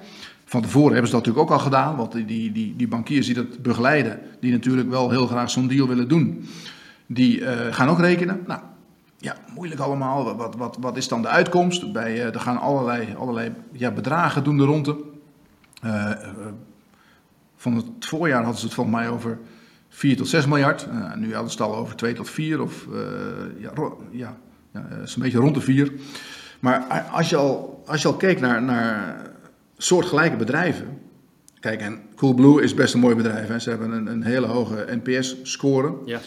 [0.45, 3.25] Van tevoren hebben ze dat natuurlijk ook al gedaan, want die, die, die, die bankiers
[3.25, 6.47] die dat begeleiden, die natuurlijk wel heel graag zo'n deal willen doen,
[7.05, 8.43] die uh, gaan ook rekenen.
[8.47, 8.61] Nou,
[9.19, 10.35] ja, moeilijk allemaal.
[10.35, 11.91] Wat, wat, wat is dan de uitkomst?
[11.91, 14.97] Bij, uh, er gaan allerlei, allerlei ja, bedragen doen de ronde.
[15.85, 16.11] Uh,
[17.55, 19.39] van het voorjaar hadden ze het volgens mij over
[19.89, 20.87] 4 tot 6 miljard.
[20.91, 22.99] Uh, nu hadden ze het al over 2 tot 4 of uh,
[23.57, 23.71] ja,
[24.11, 24.37] ja,
[24.73, 25.91] ja, is een beetje rond de 4.
[26.59, 29.21] Maar als je al, als je al keek naar, naar
[29.77, 30.99] soortgelijke bedrijven,
[31.59, 33.47] Kijk, en Coolblue is best een mooi bedrijf.
[33.47, 33.59] Hè.
[33.59, 35.93] Ze hebben een, een hele hoge NPS-score.
[36.05, 36.19] Ja.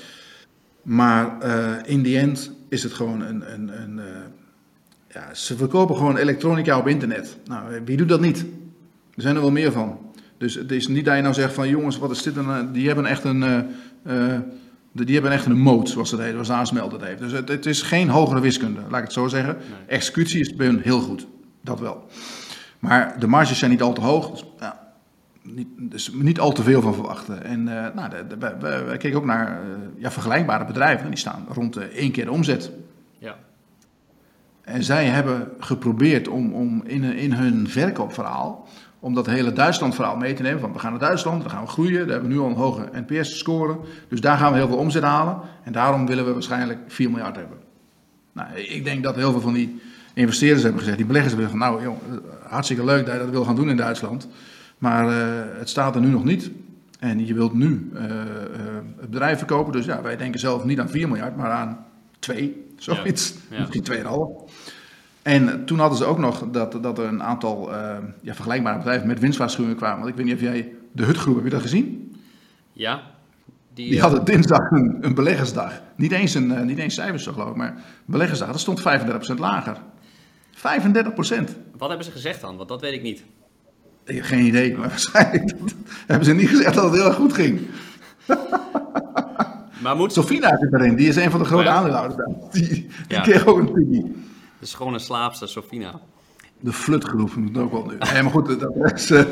[0.82, 3.52] Maar eh, in die end is het gewoon een.
[3.52, 4.04] een, een eh,
[5.08, 7.36] ja, ze verkopen gewoon elektronica op internet.
[7.44, 8.38] Nou, wie doet dat niet?
[9.14, 9.98] Er zijn er wel meer van.
[10.38, 12.36] Dus het is niet dat je nou zegt van jongens, wat is dit?
[12.36, 13.42] Een, eh, die hebben echt een.
[13.42, 13.58] eh,
[14.34, 14.40] eh,
[14.92, 17.18] die hebben echt een moot, zoals dat heet, zoals Aasmeld dat heeft.
[17.18, 19.56] Dus het, het is geen hogere wiskunde, laat ik het zo zeggen.
[19.86, 21.26] Executie is bij hun heel goed,
[21.62, 22.06] dat wel.
[22.78, 24.81] Maar de marges zijn niet al te hoog, dus, ja,
[25.42, 27.44] niet, dus niet al te veel van verwachten.
[27.44, 29.56] En eh, nou, de, wij keken ook naar eh,
[29.96, 32.70] ja, vergelijkbare bedrijven, die staan rond de één keer de omzet.
[33.18, 33.36] Ja.
[34.62, 40.34] En zij hebben geprobeerd om, om in, in hun verkoopverhaal, om dat hele Duitsland-verhaal mee
[40.34, 40.60] te nemen.
[40.60, 42.56] Van we gaan naar Duitsland, dan gaan we groeien, daar hebben we nu al een
[42.56, 43.78] hoge NPS-score.
[44.08, 45.38] Dus daar gaan we heel veel omzet halen.
[45.62, 47.58] En daarom willen we waarschijnlijk 4 miljard hebben.
[48.32, 49.80] Nou, ik denk dat heel veel van die
[50.14, 53.30] investeerders hebben gezegd, die beleggers hebben gezegd, van, nou joh, hartstikke leuk dat je dat
[53.30, 54.28] wil gaan doen in Duitsland.
[54.82, 56.50] Maar eh, het staat er nu nog niet.
[56.98, 58.24] En je wilt nu eh, eh,
[58.96, 59.72] het bedrijf verkopen.
[59.72, 61.86] Dus ja, wij denken zelf niet aan 4 miljard, maar aan
[62.18, 63.34] 2, zoiets.
[63.50, 63.58] Ja.
[63.58, 64.52] Misschien 2,5.
[65.22, 69.06] En toen hadden ze ook nog dat, dat er een aantal eh, ja, vergelijkbare bedrijven
[69.06, 69.98] met winstwaarschuwingen kwamen.
[69.98, 72.16] Want ik weet niet of jij de Hutgroep, heb je dat gezien?
[72.72, 73.02] Ja.
[73.74, 75.82] Die, Die eh, hadden dinsdag een, een beleggersdag.
[75.96, 78.50] Niet eens, een, eh, niet eens cijfers, geloof ik, maar beleggersdag.
[78.50, 79.76] Dat stond 35% lager.
[80.54, 81.56] 35%.
[81.76, 82.56] Wat hebben ze gezegd dan?
[82.56, 83.24] Want dat weet ik niet.
[84.04, 85.52] Ik heb geen idee, maar waarschijnlijk
[86.06, 87.60] hebben ze niet gezegd dat het heel erg goed ging.
[89.82, 90.12] Maar moet...
[90.12, 91.76] Sofina zit erin, die is een van de grote Oh ja.
[91.76, 92.28] aandeelhouders.
[92.50, 93.20] Die, die Ja.
[93.20, 94.16] kreeg ook een tikkie.
[94.60, 96.00] Gewoon een slaapster, Sofina.
[96.60, 97.96] De flutgroep het ook wel nu.
[98.12, 99.22] Nee, maar goed, dat is, eh,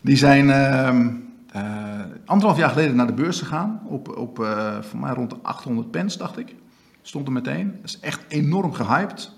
[0.00, 1.10] die zijn ehm,
[1.52, 3.80] eh, anderhalf jaar geleden naar de beurs gegaan.
[3.84, 6.54] Op, op eh, voor mij rond de 800 pence, dacht ik.
[7.02, 7.72] Stond er meteen.
[7.80, 9.30] Dat is echt enorm gehyped.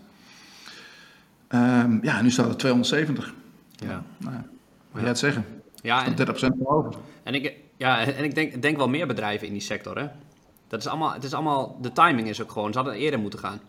[1.48, 3.34] Ehm, ja, nu staat het 270.
[3.76, 4.02] Ja.
[4.18, 4.34] Nou,
[4.90, 5.44] wat jij het zeggen?
[5.82, 6.92] Ja, en, 30% van over.
[7.22, 10.06] en ik, ja, en ik denk, denk wel meer bedrijven in die sector, hè.
[10.68, 13.38] Dat is allemaal, het is allemaal, de timing is ook gewoon, ze hadden eerder moeten
[13.38, 13.60] gaan.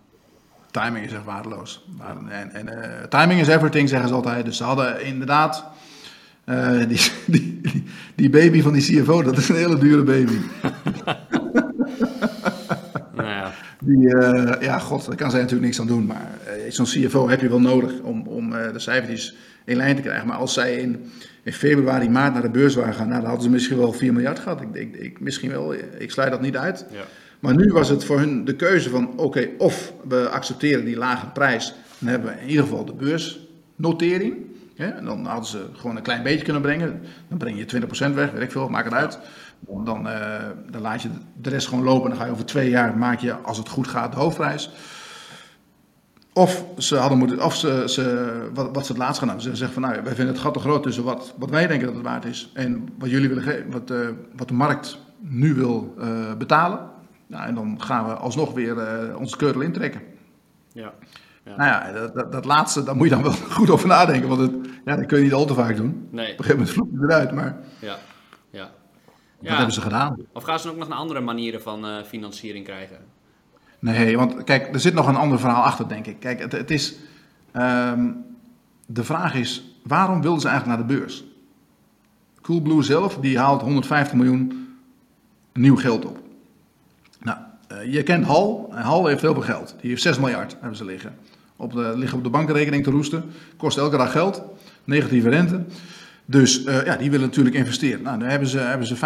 [0.72, 1.86] Timing is echt waardeloos.
[1.98, 4.46] Maar- En, en eh, timing is everything, zeggen ze altijd.
[4.46, 5.66] Dus ze hadden inderdaad...
[6.46, 7.62] eh, die, die,
[8.16, 10.38] die baby van die CFO, dat is een hele dure baby.
[13.16, 16.06] Nou ja, Die, eh, ja, god, daar kan zij natuurlijk niks aan doen.
[16.06, 16.32] Maar
[16.70, 19.36] zo'n CFO heb je wel nodig om, om de cijfertjes
[19.68, 20.28] in lijn te krijgen.
[20.28, 21.12] Maar als zij in,
[21.44, 24.14] in februari, maart naar de beurs waren gaan, nou, dan hadden ze misschien wel 4
[24.14, 24.62] miljard gehad.
[24.62, 26.86] Ik, ik, ik, misschien wel, ik sluit dat niet uit.
[26.92, 27.04] ja.
[27.40, 31.26] Maar nu was het voor hun de keuze van, oké, of we accepteren die lage
[31.26, 34.36] prijs, dan hebben we in ieder geval de beursnotering.
[34.76, 34.88] Hè?
[34.88, 37.02] En dan hadden ze gewoon een klein beetje kunnen brengen.
[37.28, 39.20] Dan breng je 20% weg, weet ik veel, maak het uit.
[39.60, 41.10] Dan, dan, eh, dan laat je
[41.42, 43.70] de rest gewoon lopen en dan ga je over twee jaar, maak je, als het
[43.70, 44.70] goed gaat, de hoofdprijs.
[46.38, 49.52] Of ze hadden moeten, of ze, ze wat, wat ze het laatst gedaan hebben.
[49.52, 51.86] Ze zeggen van, nou, wij vinden het gat te groot tussen wat, wat wij denken
[51.86, 55.54] dat het waard is en wat jullie willen geven, wat, eh, wat de markt nu
[55.54, 56.80] wil eh, betalen.
[57.28, 60.02] Nou, en dan gaan we alsnog weer eh, onze keutel intrekken.
[60.72, 60.94] ja.
[61.44, 61.56] Ja.
[61.56, 64.30] Nou ja, dat, dat, dat laatste, daar moet je dan wel goed over nadenken.
[64.30, 66.08] Want het, ja, dat kun je niet al te vaak doen.
[66.12, 67.98] Nee, Op een gegeven moment vloekt het eruit, maar ja.
[68.50, 68.64] Ja.
[68.64, 68.72] dat
[69.40, 69.56] ja.
[69.56, 70.18] hebben ze gedaan.
[70.34, 72.98] Of gaan ze ook nog een andere manieren van financiering krijgen?
[73.80, 76.20] Nee, want kijk, er zit nog een ander verhaal achter, denk ik.
[76.20, 76.96] Kijk, het, het is.
[77.52, 78.12] ehm,
[78.86, 81.24] de vraag is: waarom wilden ze eigenlijk naar de beurs?
[82.42, 84.68] Coolblue zelf, die haalt 150 miljoen
[85.54, 86.20] nieuw geld op.
[87.20, 87.38] Nou,
[87.68, 88.70] eh, je kent Hal.
[88.74, 89.76] Hal heeft heel veel geld.
[89.82, 91.16] Die heeft 6 miljard, hebben ze liggen.
[91.56, 93.26] Op de, liggen op de bankrekening te roesten.
[93.58, 94.42] Kost elke dag geld.
[94.84, 95.64] Negatieve rente.
[96.30, 98.02] Dus eh, ja, die willen natuurlijk investeren.
[98.02, 99.00] Nou, dan hebben ze, hebben ze 50%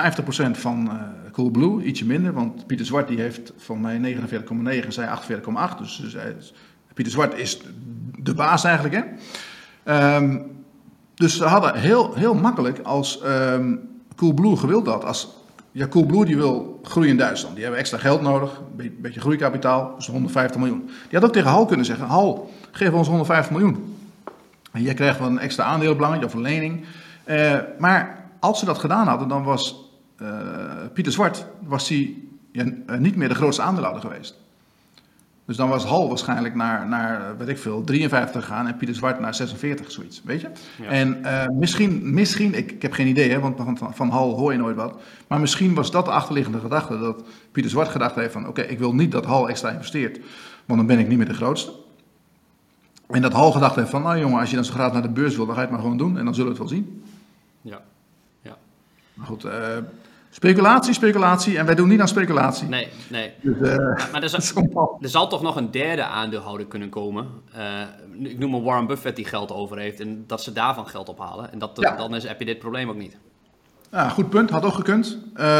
[0.52, 0.96] van eh
[1.32, 2.34] Coolblue, ietsje minder.
[2.34, 5.78] Want Pieter Zwart die heeft van mij 49,9 en zij 48,8.
[5.78, 6.54] Dus, dus
[6.94, 7.60] Pieter Zwart is
[8.20, 8.96] de baas eigenlijk.
[8.96, 9.04] Hè?
[9.84, 10.38] Ehm,
[11.16, 13.76] dus ze hadden heel, heel makkelijk als ehm
[14.16, 15.06] Coolblue gewild had.
[15.06, 15.28] Als,
[15.72, 17.54] ja, Coolblue die wil groeien in Duitsland.
[17.54, 18.58] Die hebben extra geld nodig.
[18.58, 19.96] Een be- beetje groeikapitaal.
[19.96, 20.86] Dus 150 miljoen.
[20.86, 22.06] Die had ook tegen Hal kunnen zeggen.
[22.06, 23.96] Hal, geef ons 150 miljoen.
[24.72, 26.84] En jij krijgt wel een extra aandeelbelang of een lening.
[27.24, 30.28] Eh, maar als ze dat gedaan hadden, dan was eh,
[30.94, 34.40] Pieter Zwart was die, ja, eh, niet meer de grootste aandeelhouder geweest.
[35.46, 39.20] Dus dan was Hal waarschijnlijk naar, naar weet ik veel, 53 gegaan en Pieter Zwart
[39.20, 40.50] naar 46, zoiets, weet je?
[40.82, 40.90] Ja.
[40.90, 41.22] En
[41.60, 44.58] misschien, misschien ik, ik heb geen idee, hè, want van, van, van Hal hoor je
[44.58, 45.02] nooit wat.
[45.28, 48.48] Maar misschien was dat de achterliggende gedachte, dat Pieter Zwart gedacht heeft van...
[48.48, 50.20] oké, ik wil niet dat Hal extra investeert,
[50.66, 51.72] want dan ben ik niet meer de grootste.
[53.12, 55.10] En dat Hal gedacht heeft van, nou jongen, als je dan zo graag naar de
[55.10, 56.78] beurs wil, dan ga je het maar gewoon doen en dan zullen we het wel
[56.78, 57.04] zien.
[57.62, 57.82] Ja.
[58.42, 58.58] Ja.
[59.14, 59.78] Maar goed, eh,
[60.34, 61.58] Speculatie, speculatie.
[61.58, 62.68] En wij doen niet aan speculatie.
[62.68, 63.32] Nee, nee.
[63.42, 63.78] Dus, eh,
[64.12, 67.28] Maar er, zal, er zal toch nog een derde aandeelhouder kunnen komen.
[67.54, 71.10] Eh, ik noem maar Warren Buffett die geld over heeft en dat ze daarvan geld
[71.10, 71.52] ophalen.
[71.52, 71.96] En dat, Ja.
[71.96, 73.18] dan is, heb je dit probleem ook niet.
[73.92, 75.18] Ja, goed punt, had ook gekund.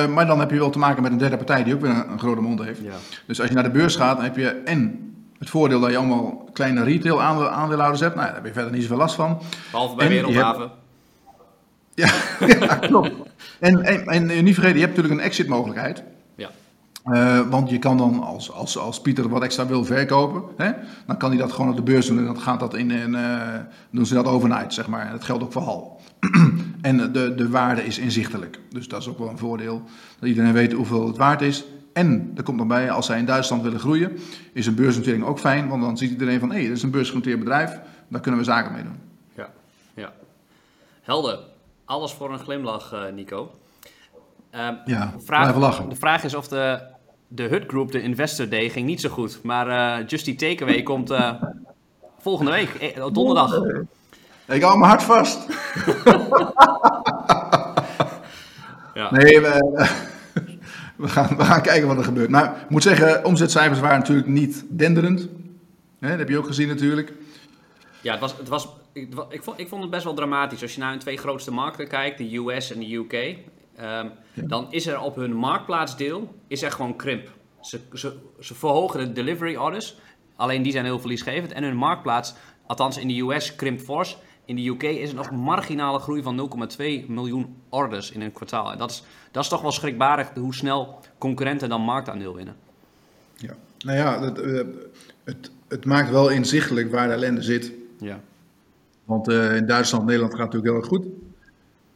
[0.10, 2.12] Maar dan heb je wel te maken met een derde partij die ook weer een,
[2.12, 2.82] een grote mond heeft.
[2.82, 2.94] Ja.
[3.28, 5.98] Dus als je naar de beurs gaat, dan heb je en het voordeel dat je
[5.98, 8.16] allemaal kleine retail aandeel- aandeelhouders hebt.
[8.16, 9.42] Nou, daar heb je verder niet zoveel last van.
[9.72, 10.72] Behalve bij En Wereldhaven.
[12.02, 13.12] Ja, ja klopt.
[13.60, 16.04] En, en, en niet vergeten, je hebt natuurlijk een exit mogelijkheid.
[16.36, 16.50] Ja.
[17.04, 20.72] Eh, want je kan dan, als, als, als Pieter wat extra wil verkopen, hè,
[21.06, 22.18] dan kan hij dat gewoon op de beurs doen.
[22.18, 23.60] En dan gaat dat in, en eh,
[23.90, 25.06] doen ze dat overnight, zeg maar.
[25.06, 26.02] En dat geldt ook voor Hal.
[26.82, 28.60] en de, de waarde is inzichtelijk.
[28.70, 29.82] Dus dat is ook wel een voordeel.
[30.20, 31.64] Dat iedereen weet hoeveel het waard is.
[31.94, 34.12] En er komt nog bij, als zij in Duitsland willen groeien,
[34.54, 35.68] is een beursnotering ook fijn.
[35.68, 37.80] Want dan ziet iedereen van, hé, hey, dit is een beursgenoteerd bedrijf.
[38.08, 39.00] Daar kunnen we zaken mee doen.
[39.36, 39.50] Ja.
[39.94, 40.14] ja.
[41.02, 41.40] Helder.
[41.92, 43.52] Alles voor een glimlach, eh, Nico.
[44.52, 45.90] Ehm, Ja, vraag, blijven lachen.
[45.90, 46.82] De vraag is of de,
[47.28, 49.40] de Hut Group, de Investor Day, ging niet zo goed.
[49.44, 49.68] Maar
[50.00, 51.34] eh Justy Takeaway komt eh,
[52.20, 53.56] volgende week, eh, donderdag.
[54.48, 55.46] Ik hou mijn hart vast.
[58.94, 59.12] Ja.
[59.12, 59.80] Nee, we,
[60.96, 62.30] we, gaan, we gaan kijken wat er gebeurt.
[62.30, 65.28] Maar ik moet zeggen, omzetcijfers waren natuurlijk niet denderend.
[66.00, 67.14] Dat heb je ook gezien natuurlijk.
[68.02, 70.62] Ja, het was, het was, ik, ik, vond, ik vond het best wel dramatisch.
[70.62, 73.38] Als je naar hun twee grootste markten kijkt, de US en de UK,
[73.76, 77.30] ehm, dan is er op hun marktplaatsdeel is er gewoon krimp.
[77.62, 79.96] Ze, ze, ze verhogen de delivery orders,
[80.36, 81.52] alleen die zijn heel verliesgevend.
[81.52, 82.34] En hun marktplaats,
[82.66, 84.18] althans in de US, krimpt fors.
[84.46, 88.72] In de UK is er nog marginale groei van 0,2 miljoen orders in een kwartaal.
[88.72, 92.56] En dat is, dat is toch wel schrikbarig hoe snel concurrenten dan marktaandeel winnen.
[93.36, 93.54] Ja.
[93.80, 94.62] Nou ja, het, eh,
[95.24, 97.72] het, het maakt wel inzichtelijk waar de ellende zit.
[98.00, 98.20] Ja.
[99.12, 101.06] Want eh, in Duitsland, Nederland gaat natuurlijk heel erg goed.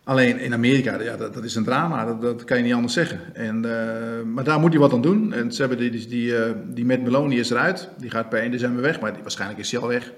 [0.04, 2.93] Alleen in Amerika, ja, dat, dat is een drama, dat, dat kan je niet anders
[2.93, 3.19] zeggen.
[3.34, 5.34] En, eh, maar daar moet hij wat aan doen.
[5.34, 7.89] En ze hebben die, die, die, eh, die Matt Maloney is eruit.
[7.97, 10.13] Die gaat per 1 december weg, maar die, waarschijnlijk is hij al weg.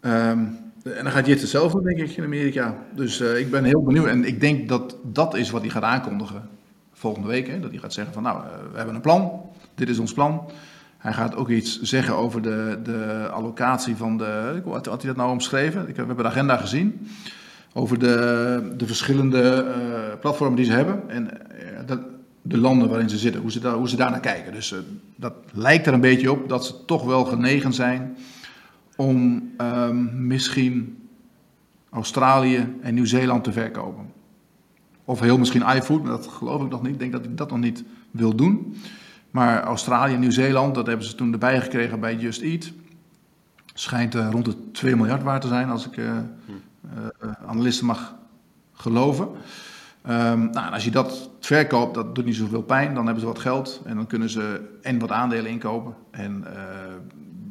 [0.00, 0.38] Ehm,
[0.82, 2.76] en dan gaat Jit hetzelfde, denk ik, in Amerika.
[2.94, 4.06] Dus ik ben heel benieuwd.
[4.06, 6.48] En ik denk dat dat is wat hij gaat aankondigen
[6.92, 7.46] volgende week.
[7.48, 7.60] Hè?
[7.60, 8.42] Dat hij gaat zeggen van, nou,
[8.72, 9.40] we hebben een plan.
[9.74, 10.50] Dit is ons plan.
[11.02, 14.60] Hij gaat ook iets zeggen over de, de allocatie van de...
[14.64, 15.88] Wat had hij dat nou omschreven?
[15.88, 17.08] Ik, we hebben de agenda gezien.
[17.72, 21.08] Over de, de verschillende eh, platformen die ze hebben.
[21.08, 21.50] En
[21.88, 21.96] eh,
[22.42, 23.40] de landen waarin ze zitten.
[23.40, 24.52] Hoe ze, daar, hoe ze daarnaar kijken.
[24.52, 24.78] Dus eh,
[25.16, 28.16] dat lijkt er een beetje op dat ze toch wel genegen zijn...
[28.96, 31.08] om ehm, misschien
[31.90, 34.06] Australië en Nieuw-Zeeland te verkopen.
[35.04, 36.92] Of heel misschien iFood, maar dat geloof ik nog niet.
[36.92, 38.76] Ik denk dat hij dat nog niet wil doen.
[39.32, 42.72] Maar Australië en Nieuw-Zeeland, dat hebben ze toen erbij gekregen bij Just Eat.
[43.74, 48.14] Schijnt eh, rond de 2 miljard waard te zijn, als ik eh, eh, analisten mag
[48.72, 49.28] geloven.
[50.02, 52.94] Ehm, nou, als je dat verkoopt, dat doet niet zoveel pijn.
[52.94, 55.94] Dan hebben ze wat geld en dan kunnen ze en wat aandelen inkopen.
[56.10, 56.44] En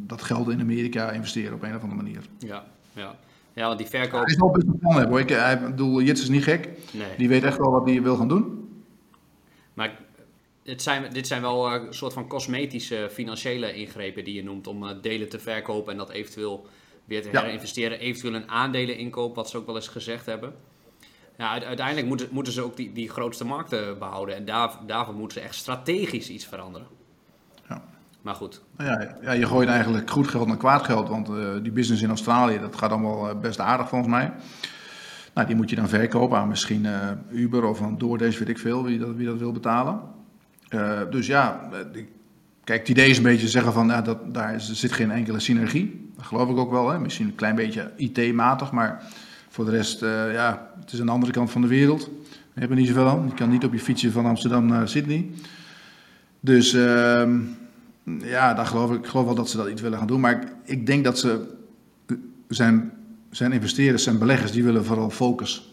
[0.08, 2.22] dat geld in Amerika investeren op een of andere manier.
[2.38, 2.64] Ja,
[2.94, 3.16] ja.
[3.54, 4.22] ja want die verkoop...
[4.22, 5.20] Hij is wel best een plan hebben hoor.
[5.20, 6.70] Ik, ik bedoel, Jits is niet gek.
[6.92, 7.08] Nee.
[7.18, 8.70] Die weet echt wel wat hij wil gaan doen.
[9.74, 10.00] Maar
[10.64, 14.68] het zijn, dit zijn wel eh, een soort van cosmetische financiële ingrepen die je noemt
[14.68, 16.68] om eh, delen te verkopen en dat eventueel
[17.06, 17.42] weer te Ja.
[17.44, 18.00] herinvesteren.
[18.00, 20.54] Eventueel een aandelen inkoop, wat ze ook wel eens gezegd hebben.
[21.38, 25.14] Ja, uite- uiteindelijk moeten, moeten ze ook die, die grootste markten behouden en daar, daarvoor
[25.16, 26.88] moeten ze echt strategisch iets veranderen.
[27.70, 27.84] Ja.
[28.22, 31.36] Maar goed, Nou Ja, ja, je gooit eigenlijk goed geld naar kwaad geld, want eh,
[31.62, 34.32] die business in Australië, dat gaat allemaal eh, best aardig volgens mij.
[35.34, 38.58] Nou, die moet je dan verkopen aan misschien eh, Uber of aan DoorDash, weet ik
[38.60, 40.02] veel, wie dat, wie dat wil betalen.
[40.72, 42.04] Eh, dus ja, eh,
[42.64, 46.10] kijk, het idee is een beetje zeggen van, dat, daar zit geen enkele synergie.
[46.16, 47.00] Dat geloof ik ook wel, hè.
[47.00, 49.04] misschien een klein beetje IT-matig, maar
[49.50, 52.10] voor de rest, eh, ja, het is aan de andere kant van de wereld.
[52.54, 53.26] We hebben niet zoveel aan.
[53.28, 55.30] Je kan niet op je fietsje van Amsterdam naar Sydney.
[56.40, 57.40] Dus ehm,
[58.20, 60.20] ja, daar geloof ik, ik geloof wel dat ze dat iets willen gaan doen.
[60.20, 61.54] Maar ik, ik denk dat ze
[62.48, 62.92] zijn,
[63.30, 65.70] zijn investeerders, zijn beleggers, die willen vooral focus.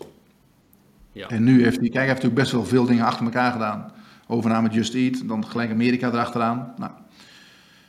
[1.13, 1.29] ja.
[1.29, 3.93] En nu heeft hij, kijk, hij heeft natuurlijk best wel veel dingen achter elkaar gedaan.
[4.31, 6.75] Overname Just Eat, dan gelijk Amerika erachteraan.
[6.77, 6.93] Nou,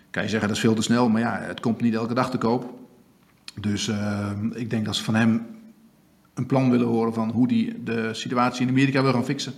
[0.10, 2.30] kan je zeggen dat is veel te snel, maar ja, het komt niet elke dag
[2.30, 2.73] te koop.
[3.60, 5.47] Dus ehm, ik denk dat ze van hem
[6.34, 9.54] een plan willen horen van hoe hij de situatie in Amerika wil gaan fixen.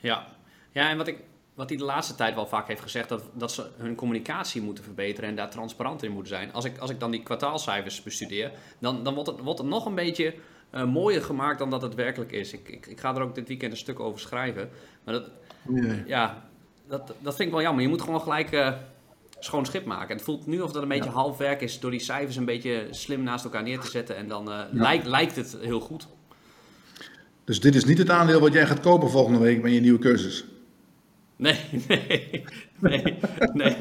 [0.00, 0.26] Ja,
[0.72, 1.18] ja en wat, ik,
[1.54, 4.84] wat hij de laatste tijd wel vaak heeft gezegd, dat, dat ze hun communicatie moeten
[4.84, 6.52] verbeteren en daar transparant in moeten zijn.
[6.52, 9.86] Als ik, als ik dan die kwartaalcijfers bestudeer, dan, dan wordt, het, wordt het nog
[9.86, 10.34] een beetje
[10.70, 12.52] eh, mooier gemaakt dan dat het werkelijk is.
[12.52, 14.68] Ik, ik, ik ga er ook dit weekend een stuk over schrijven.
[15.04, 15.30] Maar dat,
[15.68, 16.02] Nee.
[16.06, 16.42] ja,
[16.88, 17.82] dat, dat vind ik wel jammer.
[17.82, 18.72] Je moet gewoon gelijk eh,
[19.38, 20.16] schoon schip maken.
[20.16, 22.86] Het voelt nu of dat een beetje half werk is door die cijfers een beetje
[22.90, 24.16] slim naast elkaar neer te zetten.
[24.16, 26.06] En dan eh, lijkt, lijkt het heel goed.
[27.44, 29.98] Dus dit is niet het aandeel wat jij gaat kopen volgende week met je nieuwe
[29.98, 30.44] cursus.
[31.36, 32.44] Nee, nee,
[32.80, 33.06] nee,
[33.52, 33.76] nee,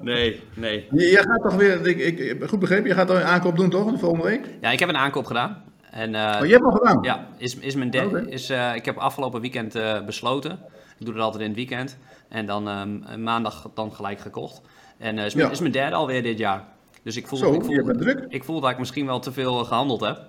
[0.00, 0.86] nee, nee.
[0.90, 3.90] Jij gaat toch weer, ik, ik, goed begrepen, je gaat toch een aankoop doen toch,
[3.90, 4.46] de volgende week?
[4.60, 5.64] Ja, ik heb een aankoop gedaan.
[5.90, 7.02] En, uh, oh, je hebt al gedaan?
[7.02, 8.22] Ja, is, is mijn de, okay.
[8.22, 10.52] is, uh, ik heb afgelopen weekend uh, besloten.
[10.98, 11.96] Ik doe het altijd in het weekend.
[12.28, 14.60] En dan um, maandag dan gelijk gekocht.
[14.98, 15.50] En is, ja.
[15.50, 16.64] is mijn derde alweer dit jaar.
[17.02, 18.24] Dus ik voel, Zo, ik voel, je bent druk.
[18.28, 20.26] Ik voel dat ik misschien wel te veel gehandeld heb.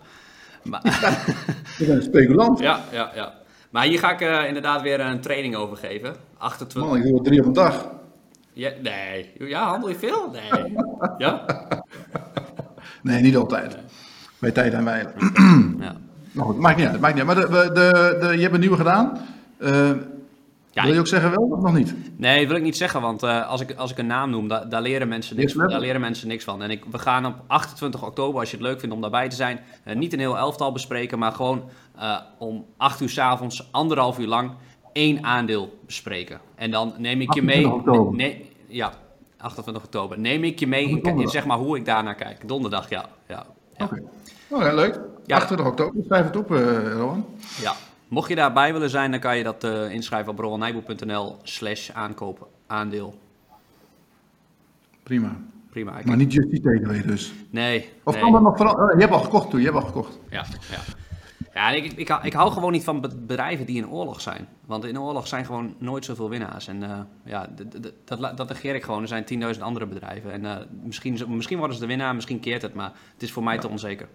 [0.63, 0.81] Maar,
[1.77, 2.59] je bent een speculant.
[2.59, 3.33] Ja, ja, ja.
[3.69, 6.15] Maar hier ga ik inderdaad weer een training over geven.
[6.37, 6.89] 28.
[6.89, 7.89] Man, ik doe het drie op een dag.
[8.53, 9.31] Ja, nee.
[9.37, 10.29] Ja, handel je veel?
[10.31, 10.73] Nee.
[11.17, 11.43] ja?
[13.03, 13.77] Nee, niet altijd.
[14.41, 15.09] Bij tijd en wijle.
[15.79, 15.95] ja.
[16.31, 16.99] Maar goed, maakt niet uit.
[16.99, 17.35] Maakt niet uit.
[17.35, 19.17] Maar de, de, de, je hebt een nieuwe gedaan.
[19.59, 19.91] Uh,
[20.71, 21.95] ja, wil je ook zeggen wel of nog niet?
[22.17, 24.47] Nee, dat wil ik niet zeggen, want uh, als, ik, als ik een naam noem,
[24.47, 26.63] da, daar, leren mensen niks van, daar leren mensen niks van.
[26.63, 29.35] En ik, we gaan op 28 oktober, als je het leuk vindt om daarbij te
[29.35, 31.63] zijn, uh, niet een heel elftal bespreken, maar gewoon
[31.97, 34.51] uh, om 8 uur s avonds, anderhalf uur lang,
[34.93, 36.39] één aandeel bespreken.
[36.55, 37.73] En dan neem ik je mee...
[37.73, 38.15] Oktober.
[38.15, 38.93] Nee, ja,
[39.37, 40.19] 28 oktober.
[40.19, 42.47] Neem ik je mee in, in, zeg maar hoe ik daarnaar kijk.
[42.47, 43.05] Donderdag, ja.
[43.27, 43.45] ja,
[43.77, 43.85] ja.
[43.85, 44.03] Oké,
[44.49, 44.69] okay.
[44.69, 44.99] oh, leuk.
[45.25, 45.35] Ja.
[45.35, 47.25] 28 oktober, schrijf het op, Rowan.
[47.61, 47.73] Ja.
[48.07, 52.47] Mocht je daarbij willen zijn, dan kan je dat uh, inschrijven op rowanijboel.nl slash aankopen
[52.67, 53.19] aandeel.
[55.03, 55.35] Prima.
[55.69, 55.99] Prima.
[56.05, 57.33] Maar niet just die takeaway dus?
[57.49, 57.89] Nee.
[58.03, 58.23] Of nee.
[58.23, 58.95] kan dat nog veranderen?
[58.95, 60.19] Je hebt al gekocht toen, je hebt al gekocht.
[60.29, 60.79] Ja, ja.
[61.53, 64.47] Ja, ik, ik, ik, ik hou gewoon niet van bedrijven die in oorlog zijn.
[64.65, 66.67] Want in oorlog zijn gewoon nooit zoveel winnaars.
[66.67, 67.47] En uh, ja,
[68.05, 69.01] dat, dat negeer ik gewoon.
[69.01, 70.31] Er zijn 10.000 andere bedrijven.
[70.31, 72.73] En uh, misschien, misschien worden ze de winnaar, misschien keert het.
[72.73, 74.07] Maar het is voor mij te onzeker.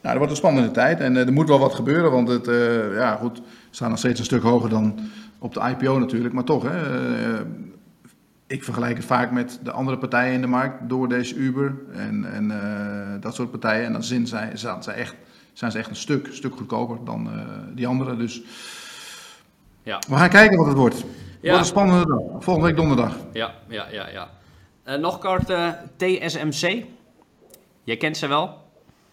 [0.00, 2.46] Nou, er wordt een spannende tijd en uh, er moet wel wat gebeuren, want het,
[2.94, 4.98] ja, goed, we staan nog steeds een stuk hoger dan
[5.38, 6.80] op de IPO natuurlijk, maar toch, hè,
[8.46, 12.52] ik vergelijk het vaak met de andere partijen in de markt, DoorDash, Uber en, en
[13.20, 13.84] dat soort partijen.
[13.84, 15.14] En dan zijn zij, zijn, zij echt,
[15.52, 17.30] zijn ze echt een stuk, stuk goedkoper dan
[17.74, 18.16] die andere.
[18.16, 18.40] Dus
[19.82, 19.98] ja.
[20.08, 21.04] we gaan kijken wat het wordt.
[21.40, 21.50] Ja.
[21.50, 23.16] wordt een spannende dag, volgende week donderdag.
[23.32, 24.08] Ja, ja, ja.
[24.08, 24.96] ja.
[24.96, 25.52] nog kort
[25.96, 26.84] TSMC.
[27.84, 28.60] Jij kent ze wel?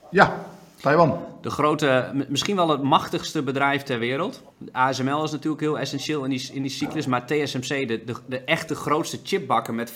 [0.10, 0.45] Ja,
[0.82, 1.19] Taiwan.
[1.41, 4.43] De grote, misschien wel het machtigste bedrijf ter wereld.
[4.71, 7.06] ASML is natuurlijk heel essentieel in die, in die cyclus.
[7.06, 9.95] Maar TSMC, de, de, de echte grootste chipbakker met 50%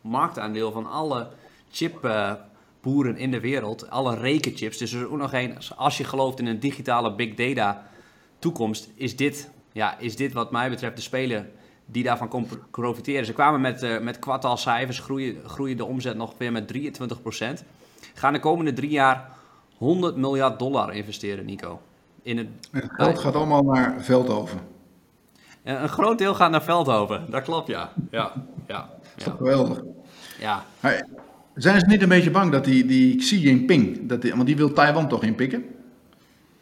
[0.00, 1.28] marktaandeel van alle
[1.72, 2.32] chipboeren uh,
[3.16, 3.90] in de wereld.
[3.90, 4.78] Alle rekenchips.
[4.78, 7.86] Dus er is ook nog een, als je gelooft in een digitale big data
[8.38, 11.48] toekomst, is dit, ja, is dit wat mij betreft de speler
[11.86, 13.26] die daarvan kon profiteren.
[13.26, 17.64] Ze kwamen met, uh, met kwartaalcijfers, groeien, groeien de omzet nog weer met 23%.
[18.14, 19.30] Gaan de komende drie jaar
[19.76, 21.80] 100 miljard dollar investeren, Nico.
[22.22, 24.60] In het, het geld gaat allemaal naar Veldhoven.
[25.62, 27.92] En een groot deel gaat naar Veldhoven, dat klopt, ja.
[28.10, 28.32] ja,
[28.66, 29.30] ja, ja.
[29.36, 29.82] Geweldig.
[30.38, 30.64] Ja.
[30.80, 31.06] Maar
[31.54, 34.56] zijn ze niet een beetje bang dat die, die Xi Jinping, dat die, want die
[34.56, 35.64] wil Taiwan toch inpikken?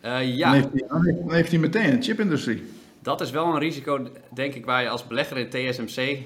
[0.04, 0.50] Uh, ja.
[0.50, 2.62] Dan heeft, hij, dan, heeft, dan heeft hij meteen een chipindustrie.
[3.02, 6.18] Dat is wel een risico, denk ik, waar je als belegger in TSMC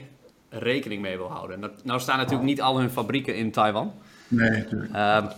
[0.48, 1.60] rekening mee wil houden.
[1.60, 3.92] Nou, nou staan natuurlijk niet al hun fabrieken in Taiwan.
[4.28, 4.90] Nee, natuurlijk.
[4.90, 5.30] Uh, maar,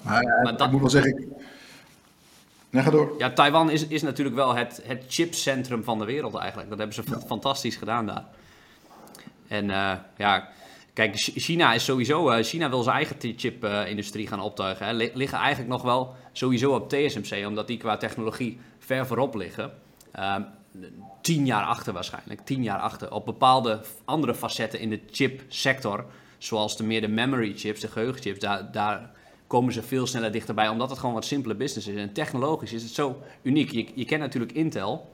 [0.42, 1.18] maar dat, ik moet wel zeggen...
[1.18, 1.26] Ik...
[2.70, 3.14] Nee, ga door.
[3.18, 6.68] Ja, Taiwan is, is natuurlijk wel het, het chipcentrum van de wereld eigenlijk.
[6.68, 7.20] Dat hebben ze ja.
[7.26, 8.24] fantastisch gedaan daar.
[9.48, 10.48] En uh, ja,
[10.98, 12.30] kijk, China is sowieso...
[12.30, 14.87] Uh, China wil zijn eigen chipindustrie gaan optuigen.
[14.87, 14.92] Hè.
[15.14, 19.72] Liggen eigenlijk nog wel sowieso op TSMC, omdat die qua technologie ver voorop liggen.
[20.12, 20.42] Ehm,
[21.20, 23.12] tien jaar achter waarschijnlijk, tien jaar achter.
[23.12, 26.04] Op bepaalde andere facetten in de chipsector...
[26.38, 29.11] Zoals de meer de memory chips, de geheugenchips, daar, daar
[29.46, 31.96] komen ze veel sneller dichterbij, omdat het gewoon wat simpele business is.
[31.96, 33.70] En technologisch is het zo uniek.
[33.70, 35.11] Je, je kent natuurlijk Intel.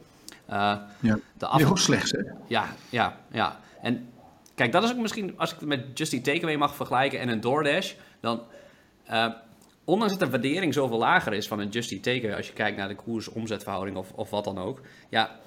[0.51, 1.65] Uh, ja, de af...
[1.65, 2.19] ook slecht, hè?
[2.47, 3.61] Ja, ja, ja.
[3.83, 4.09] En
[4.55, 7.29] kijk, dat is ook misschien, als ik het met Just Eat Takeaway mag vergelijken en
[7.29, 8.43] een DoorDash, dan...
[9.11, 9.27] Uh,
[9.85, 12.77] ondanks dat de waardering zoveel lager is van een Just Eat Takeaway, als je kijkt
[12.77, 15.39] naar de koers-omzetverhouding of, of wat dan ook, ja,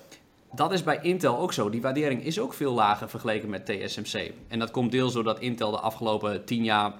[0.53, 1.69] dat is bij Intel ook zo.
[1.69, 4.31] Die waardering is ook veel lager vergeleken met TSMC.
[4.47, 6.93] En dat komt deels doordat Intel de afgelopen 10 jaar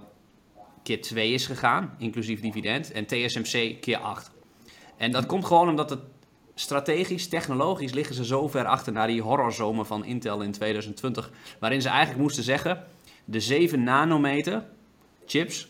[0.84, 4.32] keer 2 is gegaan, inclusief dividend, en TSMC keer 8.
[4.98, 6.00] En dat komt gewoon omdat het
[6.60, 11.82] strategisch, technologisch liggen ze zo ver achter naar die horrorzomer van Intel in 2020, waarin
[11.82, 12.84] ze eigenlijk moesten zeggen,
[13.26, 14.64] de 7 nanometer
[15.26, 15.68] chips,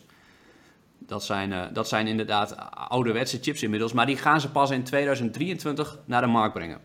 [0.98, 4.82] dat zijn, uh, dat zijn inderdaad ouderwetse chips inmiddels, maar die gaan ze pas in
[4.82, 6.80] 2023 naar de markt brengen.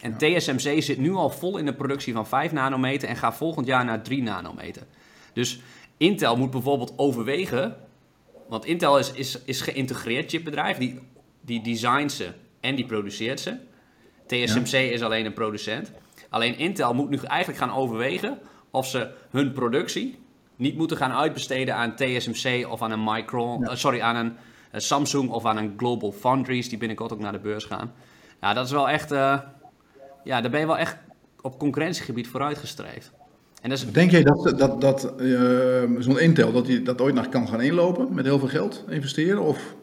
[0.00, 3.66] En TSMC zit nu al vol in de productie van 5 nanometer en gaat volgend
[3.66, 4.82] jaar naar 3 nanometer.
[5.32, 5.60] Dus
[5.96, 7.76] Intel moet bijvoorbeeld overwegen,
[8.48, 10.98] want Intel is, is, is geïntegreerd chipbedrijf, die,
[11.40, 12.32] die designt ze
[12.66, 13.56] en die produceert ze.
[14.26, 14.78] TSMC ja.
[14.78, 15.92] is alleen een producent.
[16.28, 18.38] Alleen Intel moet nu eigenlijk gaan overwegen
[18.70, 20.18] of ze hun productie
[20.56, 23.70] niet moeten gaan uitbesteden aan TSMC of aan een Micron, ja.
[23.70, 24.32] uh, sorry, aan een
[24.72, 27.92] uh, Samsung of aan een Global Foundries, die binnenkort ook naar de beurs gaan.
[28.40, 29.12] Ja, dat is wel echt...
[29.12, 29.38] eh,
[30.24, 30.96] ja, daar ben je wel echt
[31.40, 33.12] op concurrentiegebied vooruitgestreefd.
[33.62, 37.14] En dat is, Denk jij dat, dat, dat eh, zo'n Intel dat die dat ooit
[37.14, 39.42] nog kan gaan inlopen met heel veel geld investeren?
[39.42, 39.74] Of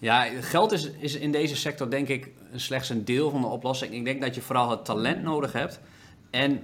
[0.00, 3.92] Ja, geld is, is in deze sector denk ik slechts een deel van de oplossing.
[3.94, 5.80] Ik denk dat je vooral het talent nodig hebt.
[6.30, 6.60] En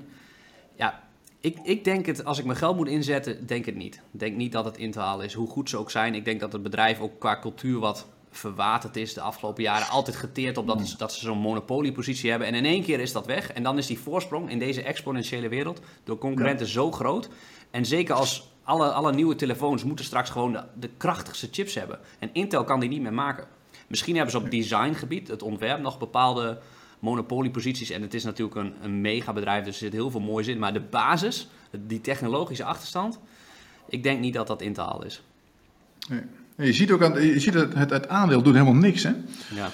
[0.74, 1.02] ja,
[1.40, 3.94] ik, ik denk het, als ik mijn geld moet inzetten, denk het niet.
[4.12, 6.14] Ik denk niet dat het in te halen is, hoe goed ze ook zijn.
[6.14, 9.88] Ik denk dat het bedrijf ook qua cultuur wat verwaterd is de afgelopen jaren.
[9.88, 12.48] Altijd geteerd op dat, dat ze zo'n monopoliepositie hebben.
[12.48, 13.52] En in één keer is dat weg.
[13.52, 17.28] En dan is die voorsprong in deze exponentiële wereld door concurrenten zo groot.
[17.70, 21.98] En zeker als alle, alle nieuwe telefoons moeten straks gewoon de, de krachtigste chips hebben.
[22.18, 23.46] En Intel kan die niet meer maken.
[23.86, 26.58] Misschien hebben ze op designgebied, het ontwerp, nog bepaalde
[26.98, 27.90] monopolieposities.
[27.90, 30.58] En het is natuurlijk een, een megabedrijf, dus er zit heel veel moois in.
[30.58, 31.48] Maar de basis,
[31.86, 33.18] die technologische achterstand,
[33.88, 35.22] ik denk niet dat dat in te halen is.
[36.08, 36.22] Nee.
[36.56, 39.02] Je ziet ook aan, je ziet het, het, het aandeel doet helemaal niks.
[39.02, 39.12] Hè?
[39.54, 39.70] Ja,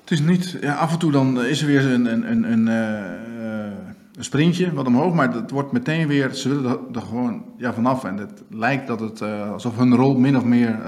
[0.00, 2.68] Het is niet, ja, af en toe dan is er weer een, een, een, een,
[2.68, 3.89] eh,
[4.20, 8.04] een sprintje wat omhoog, maar het wordt meteen weer, ze willen er, gewoon ja, vanaf.
[8.04, 10.78] En het lijkt dat het eh, alsof hun rol min of meer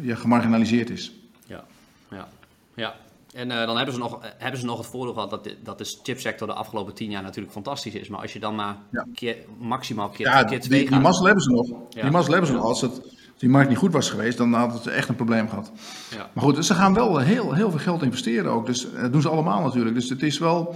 [0.00, 1.12] ja, gemarginaliseerd is.
[1.46, 1.64] ja,
[2.10, 2.28] ja.
[2.74, 2.94] ja.
[3.34, 5.78] En eh, dan hebben ze, nog, hebben ze nog het voordeel gehad dat de, dat
[5.78, 8.08] de chipsector de afgelopen tien jaar natuurlijk fantastisch is.
[8.08, 9.06] Maar als je dan maar Ja.
[9.14, 11.02] keer, maximaal keer, Ja, keer die, twee die gaat...
[11.02, 11.68] mazzel hebben ze nog.
[11.88, 12.02] Ja.
[12.02, 12.64] Die mazzel hebben ze nog.
[12.64, 13.00] Als het,
[13.36, 15.72] die markt niet goed was geweest, dan had het echt een probleem gehad.
[16.10, 16.30] Ja.
[16.32, 18.66] Maar goed, ze gaan wel heel, heel veel geld investeren ook.
[18.66, 19.94] Dus dat doen ze allemaal natuurlijk.
[19.94, 20.74] Dus het is wel...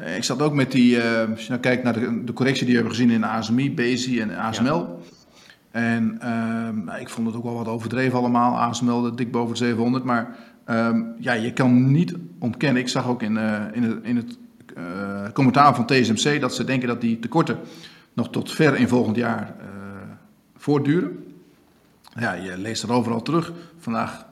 [0.00, 1.00] eh, Ik zat ook met die...
[1.00, 3.74] eh, als je nou kijkt naar de, de correctie die we hebben gezien in ASMI,
[3.74, 4.98] BSI en ASML.
[5.70, 8.58] En ehm, nou, ik vond het ook wel wat overdreven allemaal.
[8.58, 10.04] ASML de dik boven de 700.
[10.04, 12.82] Maar ehm, ja, je kan niet ontkennen.
[12.82, 14.38] Ik zag ook in, eh, in het, in het
[14.76, 17.58] eh, commentaar van TSMC dat ze denken dat die tekorten
[18.12, 19.66] nog tot ver in volgend jaar eh,
[20.56, 21.24] voortduren.
[22.14, 23.52] Ja, je leest er overal terug.
[23.78, 24.26] Vandaag,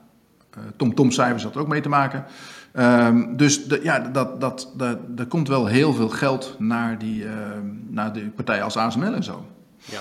[0.50, 2.24] eh Tom Tom cijfers had er ook mee te maken.
[2.72, 7.24] Ehm, dus de, ja, dat, dat, dat, er komt wel heel veel geld naar die,
[7.24, 9.46] ehm, naar die partijen als ASML en zo.
[9.84, 10.00] Ja,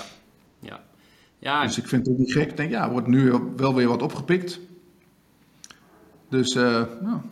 [0.60, 0.80] ja.
[1.38, 2.50] ja Dus ik vind het ook niet gek.
[2.50, 4.60] Ik denk, ja, wordt nu wel weer wat opgepikt.
[6.28, 7.22] Dus, eh, ja.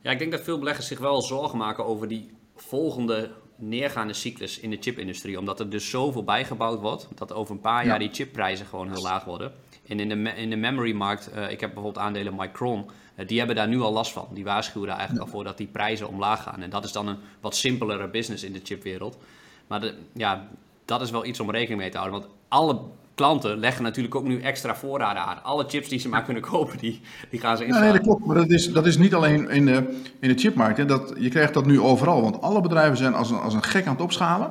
[0.00, 4.58] Ja, ik denk dat veel beleggers zich wel zorgen maken over die volgende neergaande cyclus
[4.60, 5.38] in de chipindustrie.
[5.38, 7.88] Omdat er dus zoveel bijgebouwd wordt, dat over een paar Ja.
[7.88, 9.52] jaar die chipprijzen gewoon heel laag worden.
[9.88, 13.56] En in de, in de memory-markt, eh, ik heb bijvoorbeeld aandelen Micron, eh, die hebben
[13.56, 14.26] daar nu al last van.
[14.30, 16.62] Die waarschuwen daar eigenlijk al voor dat die prijzen omlaag gaan.
[16.62, 19.18] En dat is dan een wat simpelere business in de chipwereld.
[19.66, 20.48] Maar de, ja,
[20.84, 22.20] dat is wel iets om rekening mee te houden.
[22.20, 22.80] Want alle
[23.14, 25.42] klanten leggen natuurlijk ook nu extra voorraden aan.
[25.42, 27.92] Alle chips die ze maar kunnen kopen, die, die gaan ze Ja, instellen.
[27.92, 28.26] nee, dat klopt.
[28.26, 30.76] Maar dat is, dat is niet alleen in de, in de chipmarkt.
[30.78, 30.84] Hè.
[30.84, 32.22] Dat, je krijgt dat nu overal.
[32.22, 34.50] Want alle bedrijven zijn als een, als een gek aan het opschalen.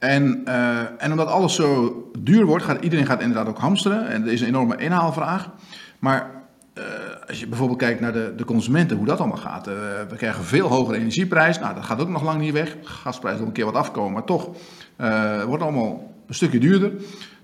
[0.00, 4.08] En, eh, en omdat alles zo duur wordt, gaat iedereen gaat inderdaad ook hamsteren.
[4.08, 5.50] En er is een enorme inhaalvraag.
[5.98, 6.40] Maar
[6.74, 6.84] eh,
[7.28, 9.66] als je bijvoorbeeld kijkt naar de, de consumenten, hoe dat allemaal gaat.
[9.66, 9.74] eh,
[10.08, 11.58] we krijgen veel hogere energieprijs.
[11.58, 12.76] Nou, dat gaat ook nog lang niet weg.
[12.82, 14.12] Gasprijs zal een keer wat afkomen.
[14.12, 14.50] Maar toch
[14.96, 16.92] eh, wordt allemaal een stukje duurder.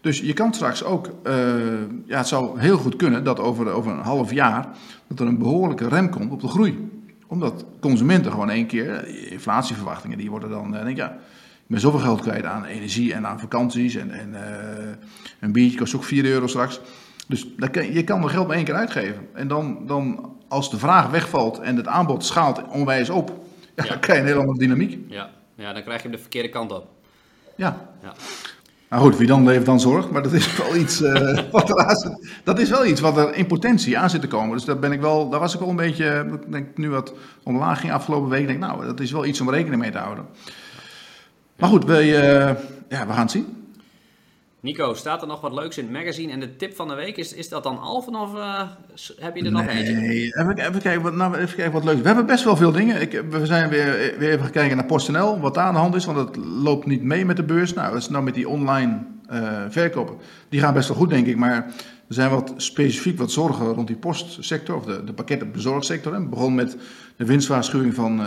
[0.01, 1.11] Dus je kan straks ook,
[2.07, 4.67] ja, het zou heel goed kunnen dat over, een half jaar
[5.07, 6.91] dat er een behoorlijke rem komt op de groei.
[7.27, 11.17] Omdat consumenten gewoon één keer, inflatieverwachtingen, die worden dan, denk ik, ja,
[11.67, 14.95] ben zoveel geld kwijt aan energie en aan vakanties en, en eh,
[15.41, 16.81] een biertje kost ook 4 euro straks.
[17.29, 19.29] Dus kan, je kan er geld maar één keer uitgeven.
[19.35, 23.29] En dan, dan als de vraag wegvalt en het aanbod schaalt onwijs op,
[23.75, 23.89] ja, Ja.
[23.91, 24.99] dan krijg je een hele andere dynamiek.
[25.09, 26.89] Ja, ja, dan krijg je hem de verkeerde kant op.
[27.57, 27.89] Ja.
[28.03, 28.13] Ja.
[28.91, 31.87] Nou goed, wie dan leeft dan zorgt, maar dat is wel iets, eh, wat er
[31.87, 34.57] aan dat is wel iets wat er in potentie aan zit te komen.
[34.57, 37.13] Dus daar, ben ik wel, daar was ik wel een beetje, ik denk nu wat
[37.43, 40.27] omlaag ging afgelopen week, denk nou, dat is wel iets om rekening mee te houden.
[41.57, 42.55] Maar goed, we, eh,
[42.89, 43.57] ja, we gaan het zien.
[44.67, 46.33] Nico, staat er nog wat leuks in het magazine?
[46.33, 48.61] En de tip van de week, is, is dat dan Alphen of eh,
[49.19, 49.93] heb je er nog eentje?
[49.93, 52.01] Nee, even, even, kijken wat, nou, even kijken wat leuk.
[52.01, 53.01] We hebben best wel veel dingen.
[53.01, 56.05] Ik, we zijn weer, weer even gekeken naar PostNL, wat daar aan de hand is,
[56.05, 57.73] want het loopt niet mee met de beurs.
[57.73, 58.99] Nou, dat is nou met die online
[59.29, 60.17] eh, verkopen.
[60.49, 61.57] Die gaan best wel goed, denk ik, maar
[62.09, 66.13] er zijn wat specifiek wat zorgen rond die postsector, of de, de pakketbezorgsector.
[66.13, 66.19] hè.
[66.19, 66.77] Het begon met
[67.17, 68.23] de winstwaarschuwing van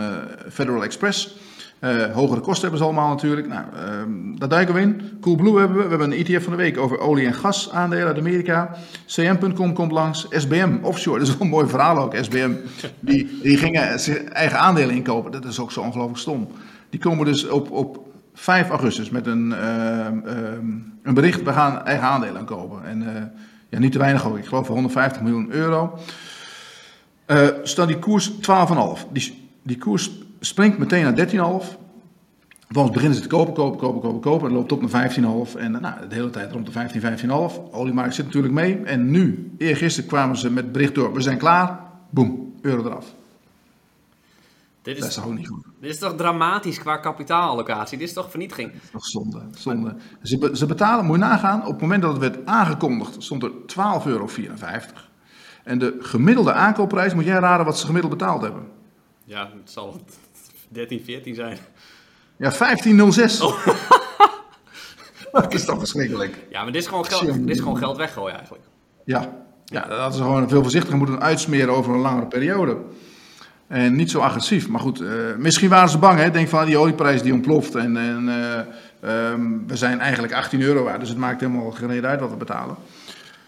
[0.50, 1.38] Federal Express.
[1.80, 3.48] Eh, hogere kosten hebben ze allemaal natuurlijk.
[3.48, 5.18] Nou, ehm, daar duiken we in.
[5.22, 5.84] Coolblue hebben we.
[5.84, 8.76] We hebben een ETF van de week over olie- en gas aandelen uit Amerika.
[9.06, 10.28] CM.com komt langs.
[10.30, 12.16] SBM Offshore, dat is wel een mooi verhaal ook.
[12.22, 12.52] SBM,
[13.00, 14.00] die, die gingen
[14.34, 15.32] eigen aandelen inkopen.
[15.32, 16.48] Dat is ook zo ongelooflijk stom.
[16.90, 20.68] Die komen dus op, op 5 augustus met een, ehm, ehm,
[21.04, 21.44] een bericht.
[21.44, 22.86] We gaan eigen aandelen kopen.
[22.86, 23.24] En eh,
[23.70, 24.38] ja, niet te weinig ook.
[24.38, 26.00] Ik geloof voor 150 miljoen euro.
[27.26, 29.08] Eh staat die koers 12,5.
[29.12, 31.28] Die, die koers springt meteen naar
[31.62, 31.78] 13,5.
[32.66, 34.46] Vervolgens beginnen ze te kopen, kopen, kopen, kopen, kopen.
[34.46, 35.56] Het loopt op naar 15,5.
[35.58, 37.72] En nou, de hele tijd rond de 15, 15,5.
[37.72, 38.82] Oliemarkt zit natuurlijk mee.
[38.84, 41.14] En nu, eergisteren kwamen ze met bericht door.
[41.14, 41.80] We zijn klaar.
[42.10, 43.06] Boom, euro eraf.
[44.82, 45.64] Dit Dat is is, toch ook niet goed?
[45.82, 47.98] dit is toch dramatisch qua kapitaalallocatie?
[47.98, 48.72] Dit is toch vernietiging?
[48.72, 49.42] Dat is toch zonde.
[49.56, 49.96] zonde.
[50.24, 53.44] Ze, be- ze betalen, moet je nagaan, op het moment dat het werd aangekondigd, stond
[53.44, 54.28] er 12,54 euro.
[55.64, 58.68] En de gemiddelde aankoopprijs, moet jij raden wat ze gemiddeld betaald hebben?
[59.24, 60.02] Ja, het zal
[60.70, 61.58] 13, 14 zijn.
[62.38, 62.60] Ja, 15,06.
[65.32, 66.36] dat is toch verschrikkelijk.
[66.50, 68.64] Ja, maar dit is gewoon geld, dit is gewoon geld weggooien eigenlijk.
[69.06, 69.30] Ja,
[69.66, 72.78] ja dat hadden ze gewoon veel voorzichtiger moeten uitsmeren over een langere periode.
[73.68, 74.68] En niet zo agressief.
[74.68, 76.20] Maar goed, eh, misschien waren ze bang.
[76.20, 76.32] Hè?
[76.32, 77.76] Denk van die olieprijs die ontploft.
[77.76, 81.00] En, en eh, ehm, we zijn eigenlijk 18 euro waard.
[81.00, 82.76] Dus het maakt helemaal geen reet uit wat we betalen.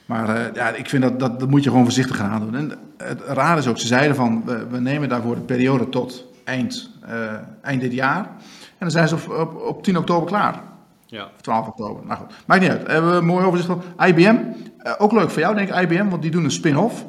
[0.06, 2.56] Maar eh, ja, ik vind dat, dat, dat moet je gewoon voorzichtig gaan doen.
[2.56, 6.31] En het raar is ook, ze zeiden van we, we nemen daarvoor de periode tot
[6.52, 8.24] eind, eh, eind dit jaar.
[8.60, 10.62] En dan zijn ze op, op, op 10 oktober klaar.
[11.06, 11.24] Ja.
[11.36, 12.06] Of 12 oktober.
[12.06, 12.88] Nou goed, maakt niet uit.
[12.88, 14.36] Hebben we een mooi overzicht van IBM.
[14.78, 17.06] Eh, ook leuk voor jou, denk ik, IBM, want die doen een spin-off.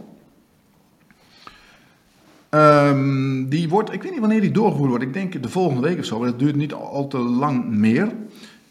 [2.49, 5.05] Ehm, die wordt, ik weet niet wanneer die doorgevoerd wordt.
[5.05, 7.65] Ik denk de volgende week of zo, maar dat duurt niet al, al te lang
[7.69, 8.09] meer.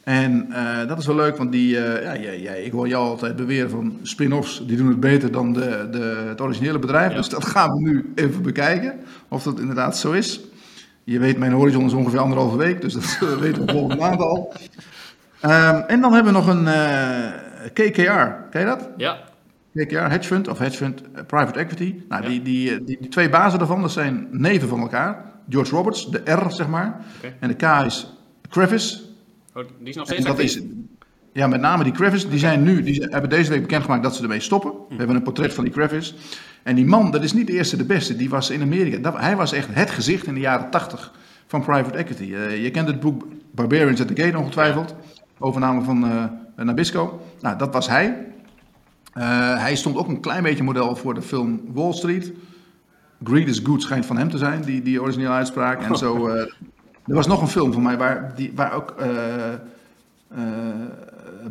[0.04, 3.70] En eh, dat is wel leuk, want die, eh, ja, ik hoor jou altijd beweren
[3.70, 7.12] van spin-offs, die doen het beter dan de, de, het originele bedrijf.
[7.12, 7.18] Ja.
[7.18, 10.42] Dus dat gaan we nu even bekijken, of dat inderdaad zo is.
[11.04, 14.54] Je weet, mijn horizon is ongeveer anderhalve week, dus dat weten we volgende maand al.
[15.40, 17.32] Ehm, en dan hebben we nog een eh,
[17.74, 18.90] KKR, ken je dat?
[18.98, 19.18] Ja.
[19.74, 21.96] KKR, hedge fund of hedge fund eh, private equity.
[22.10, 22.30] Nou, Ja.
[22.30, 25.26] die, die, eh, die, die twee bazen daarvan, dat zijn neven van elkaar.
[25.50, 27.00] George Roberts, de R zeg maar.
[27.40, 28.14] En de K is
[28.50, 29.04] Kravis.
[29.54, 30.56] Oh, die is nog En steeds dat actief.
[30.56, 30.62] is,
[31.34, 34.22] ja, met name die Kravis, die zijn nu, die hebben deze week bekendgemaakt dat ze
[34.24, 34.72] ermee stoppen.
[34.72, 34.90] Hm.
[34.90, 36.16] We hebben een portret van die Kravis.
[36.64, 38.16] En die man, dat is niet de eerste, de beste.
[38.16, 38.98] Die was in Amerika.
[38.98, 41.14] Dat, hij was echt het gezicht in de jaren 80
[41.48, 42.34] van private equity.
[42.34, 44.96] Eh, je kent het boek Barbarians at the Gate ongetwijfeld.
[45.40, 47.22] Overname van eh, Nabisco.
[47.42, 48.28] Nou, dat was hij.
[49.14, 52.32] Eh, hij stond ook een klein beetje model voor de film Wall Street.
[53.24, 55.82] Greed is good schijnt van hem te zijn, die, die originele uitspraak.
[55.82, 56.46] En zo, eh,
[57.08, 60.40] er was nog een film van mij waar, die, waar ook eh, eh,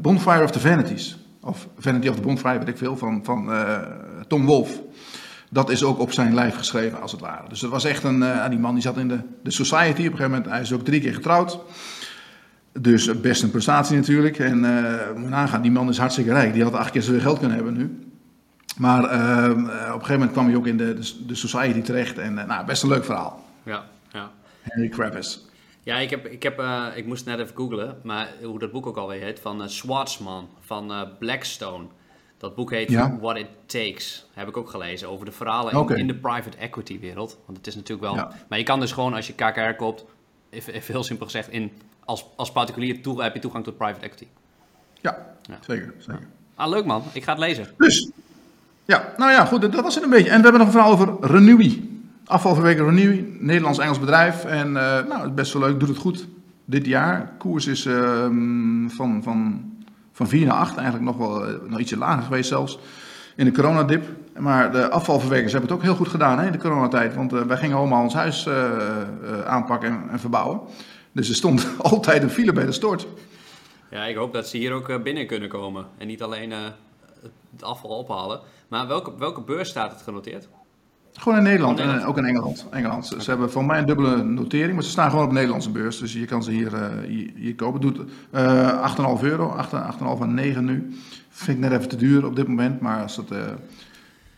[0.01, 3.79] Bonfire of the Vanities, of Vanity of the Bonfire, weet ik veel, van, van eh,
[4.29, 4.83] Tom Wolfe.
[5.53, 7.49] Dat is ook op zijn lijf geschreven, als het ware.
[7.49, 9.97] Dus dat was echt een, eh, die man die zat in de, de society op
[9.97, 10.47] een gegeven moment.
[10.47, 11.59] Hij is ook drie keer getrouwd.
[12.73, 14.39] Dus eh, best een prestatie natuurlijk.
[14.39, 16.53] En eh moet nagaan, die man is hartstikke rijk.
[16.53, 18.05] Die had acht keer zoveel geld kunnen hebben nu.
[18.77, 22.19] Maar op een gegeven moment kwam hij ook in de, de, de society terecht.
[22.19, 23.45] En nou, best een leuk verhaal.
[23.63, 24.31] Ja, ja.
[24.63, 25.45] Henry Kravis.
[25.83, 26.63] Ja, ik, heb, ik, heb,
[26.95, 31.09] ik moest net even googlen, maar hoe dat boek ook alweer heet, van Schwartzman, van
[31.19, 31.87] Blackstone.
[32.41, 33.17] Dat boek heet Ja.
[33.21, 37.39] What It Takes, heb ik ook gelezen, over de verhalen in, de private equity wereld.
[37.47, 38.15] Want het is natuurlijk wel...
[38.15, 38.33] Ja.
[38.49, 40.05] Maar je kan dus gewoon, als je KKR koopt,
[40.51, 41.73] even, even heel simpel gezegd, in,
[42.05, 44.27] als, als particulier toe, heb je toegang tot private equity.
[45.01, 45.59] Ja, Ja.
[45.67, 45.95] zeker.
[45.99, 46.27] zeker.
[46.55, 47.67] Ah, leuk man, ik ga het lezen.
[47.77, 48.11] Dus,
[48.85, 50.31] ja, nou ja, goed, dat was het een beetje.
[50.31, 52.01] En we hebben nog een verhaal over Renewi.
[52.25, 54.45] Afvalverwerker Renewi, Nederlands-Engels bedrijf.
[54.45, 56.27] En eh, nou, het is best wel leuk, doet het goed
[56.65, 57.33] dit jaar.
[57.39, 59.71] Koers is ehm, van, van,
[60.21, 62.79] van 4 naar 8, eigenlijk nog wel eh, nog ietsje lager geweest zelfs.
[63.37, 64.05] In de coronadip.
[64.39, 67.15] Maar de afvalverwerkers hebben het ook heel goed gedaan hè, in de coronatijd.
[67.15, 68.71] Want eh, wij gingen allemaal ons huis eh,
[69.47, 70.61] aanpakken en, en verbouwen.
[71.13, 73.07] Dus er stond altijd een file bij de stort.
[73.91, 76.53] Ja, ik hoop dat ze hier ook binnen kunnen komen en niet alleen
[77.51, 78.41] het afval ophalen.
[78.69, 80.49] Maar welke, welke beurs staat het genoteerd?
[81.13, 82.03] Gewoon in Nederland Nederland.
[82.03, 82.67] en ook in Engeland.
[82.71, 83.07] Engeland.
[83.07, 85.99] Ze, hebben van mij een dubbele notering, maar ze staan gewoon op de Nederlandse beurs.
[85.99, 87.81] Dus je kan ze hier, eh, hier, hier kopen.
[87.81, 88.01] Doet
[88.31, 90.97] eh 8,5 euro, 8, 8,5 en 9 nu.
[91.29, 93.39] Vind ik net even te duur op dit moment, maar als het eh,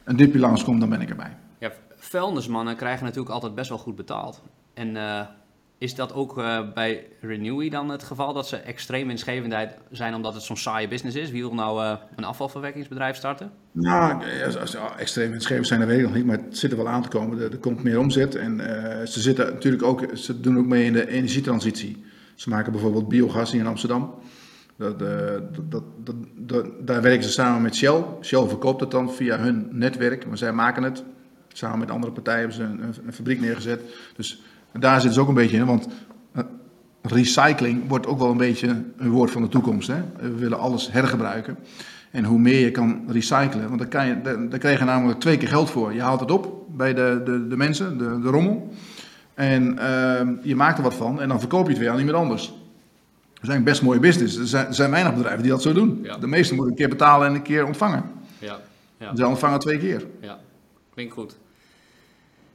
[0.05, 1.37] een dipje langskomt, dan ben ik erbij.
[1.59, 4.43] Ja, vuilnismannen krijgen natuurlijk altijd best wel goed betaald.
[4.75, 5.20] En eh,
[5.83, 10.35] is dat ook eh, bij Renewy dan het geval dat ze extreem winstgevendheid zijn omdat
[10.35, 11.30] het zo'n saaie business is?
[11.30, 13.51] Wie wil nou eh, een afvalverwerkingsbedrijf starten?
[13.72, 16.70] Nou, eh, als, als extreem winstgevend zijn, dat weet ik nog niet, maar het zit
[16.70, 17.41] er wel aan te komen.
[17.41, 18.59] Er, komt meer omzet en
[19.09, 22.05] ze zitten natuurlijk ook, ze doen ook mee in de energietransitie.
[22.35, 24.14] Ze maken bijvoorbeeld biogas hier in Amsterdam.
[24.76, 24.99] Dat,
[26.37, 28.05] dat- daar werken ze samen met Shell.
[28.20, 31.05] Shell verkoopt het dan via hun netwerk, maar zij maken het.
[31.53, 33.80] Samen met andere partijen hebben ze een, een fabriek neergezet.
[34.16, 34.43] Dus
[34.81, 35.89] daar zitten ze ook een beetje in, want
[36.33, 36.43] eh,
[37.03, 39.89] recycling wordt ook wel een beetje een woord van de toekomst.
[39.89, 40.03] Hè?
[40.20, 41.59] We willen alles hergebruiken.
[42.11, 45.49] En hoe meer je kan recyclen, want daar, kan je, krijg je namelijk twee keer
[45.49, 45.93] geld voor.
[45.93, 48.73] Je haalt het op bij de, de, de mensen, de, de rommel.
[49.35, 52.16] En ehm, je maakt er wat van en dan verkoop je het weer aan iemand
[52.16, 52.47] anders.
[52.47, 54.37] Dat is eigenlijk best mooie business.
[54.37, 56.01] Er zijn, er zijn weinig bedrijven die dat zo doen.
[56.03, 56.16] Ja.
[56.16, 58.05] De meesten moeten een keer betalen en een keer ontvangen.
[58.39, 58.59] Ja,
[58.99, 60.07] ja, Ze ontvangen twee keer.
[60.20, 60.39] ja.
[60.95, 61.37] Klinkt goed.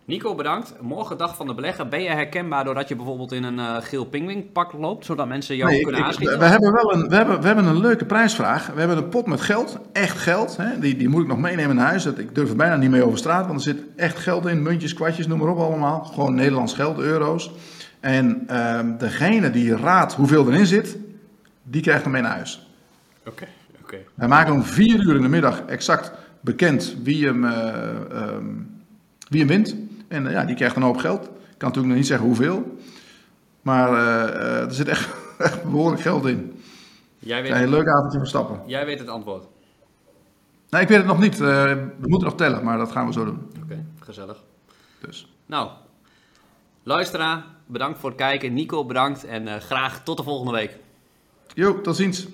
[0.08, 0.74] Nico, bedankt.
[0.82, 1.88] Morgen dag van de belegger.
[1.88, 5.72] Ben je herkenbaar doordat je bijvoorbeeld in een uh, geel pingwingpak loopt, zodat mensen jou
[5.72, 6.40] Nee, kunnen ik- aanschieten?
[6.40, 8.68] we, hebben wel een, we, hebben, we hebben een leuke prijsvraag.
[8.68, 10.58] We hebben een pot met geld, echt geld.
[10.58, 10.80] Hè?
[10.80, 12.04] Die, die moet ik nog meenemen naar huis.
[12.04, 14.62] Dat, ik durf er bijna niet mee over straat, want er zit echt geld in.
[14.62, 16.04] Muntjes, kwartjes, noem maar op allemaal.
[16.04, 17.52] Gewoon Nederlands geld, euro's.
[18.00, 20.98] En ehm, degene die raadt hoeveel erin zit,
[21.64, 22.68] die krijgt hem mee naar huis.
[23.26, 23.48] Oké,
[23.82, 23.98] oké.
[24.14, 27.68] Wij maken om vier uur in de middag exact bekend wie hem, eh,
[28.12, 28.46] ehm,
[29.30, 29.76] wie hem wint.
[30.08, 31.24] En eh, ja, die krijgt een hoop geld.
[31.24, 32.78] Ik kan natuurlijk nog niet zeggen hoeveel.
[33.62, 36.62] Maar eh, eh, er zit echt, echt behoorlijk geld in.
[37.20, 38.62] Jij, Ja, een weet, leuk avondje van stappen.
[38.66, 39.48] jij weet het antwoord.
[40.70, 41.38] Nee, ik weet het nog niet.
[41.38, 43.52] We moeten nog tellen, maar dat gaan we zo doen.
[43.64, 44.44] Oké, gezellig.
[45.02, 45.34] Dus.
[45.46, 45.70] Nou,
[46.84, 48.54] luisteraar, bedankt voor het kijken.
[48.54, 49.26] Nico, bedankt.
[49.26, 50.78] En graag tot de volgende week.
[51.54, 52.28] Jo, tot ziens.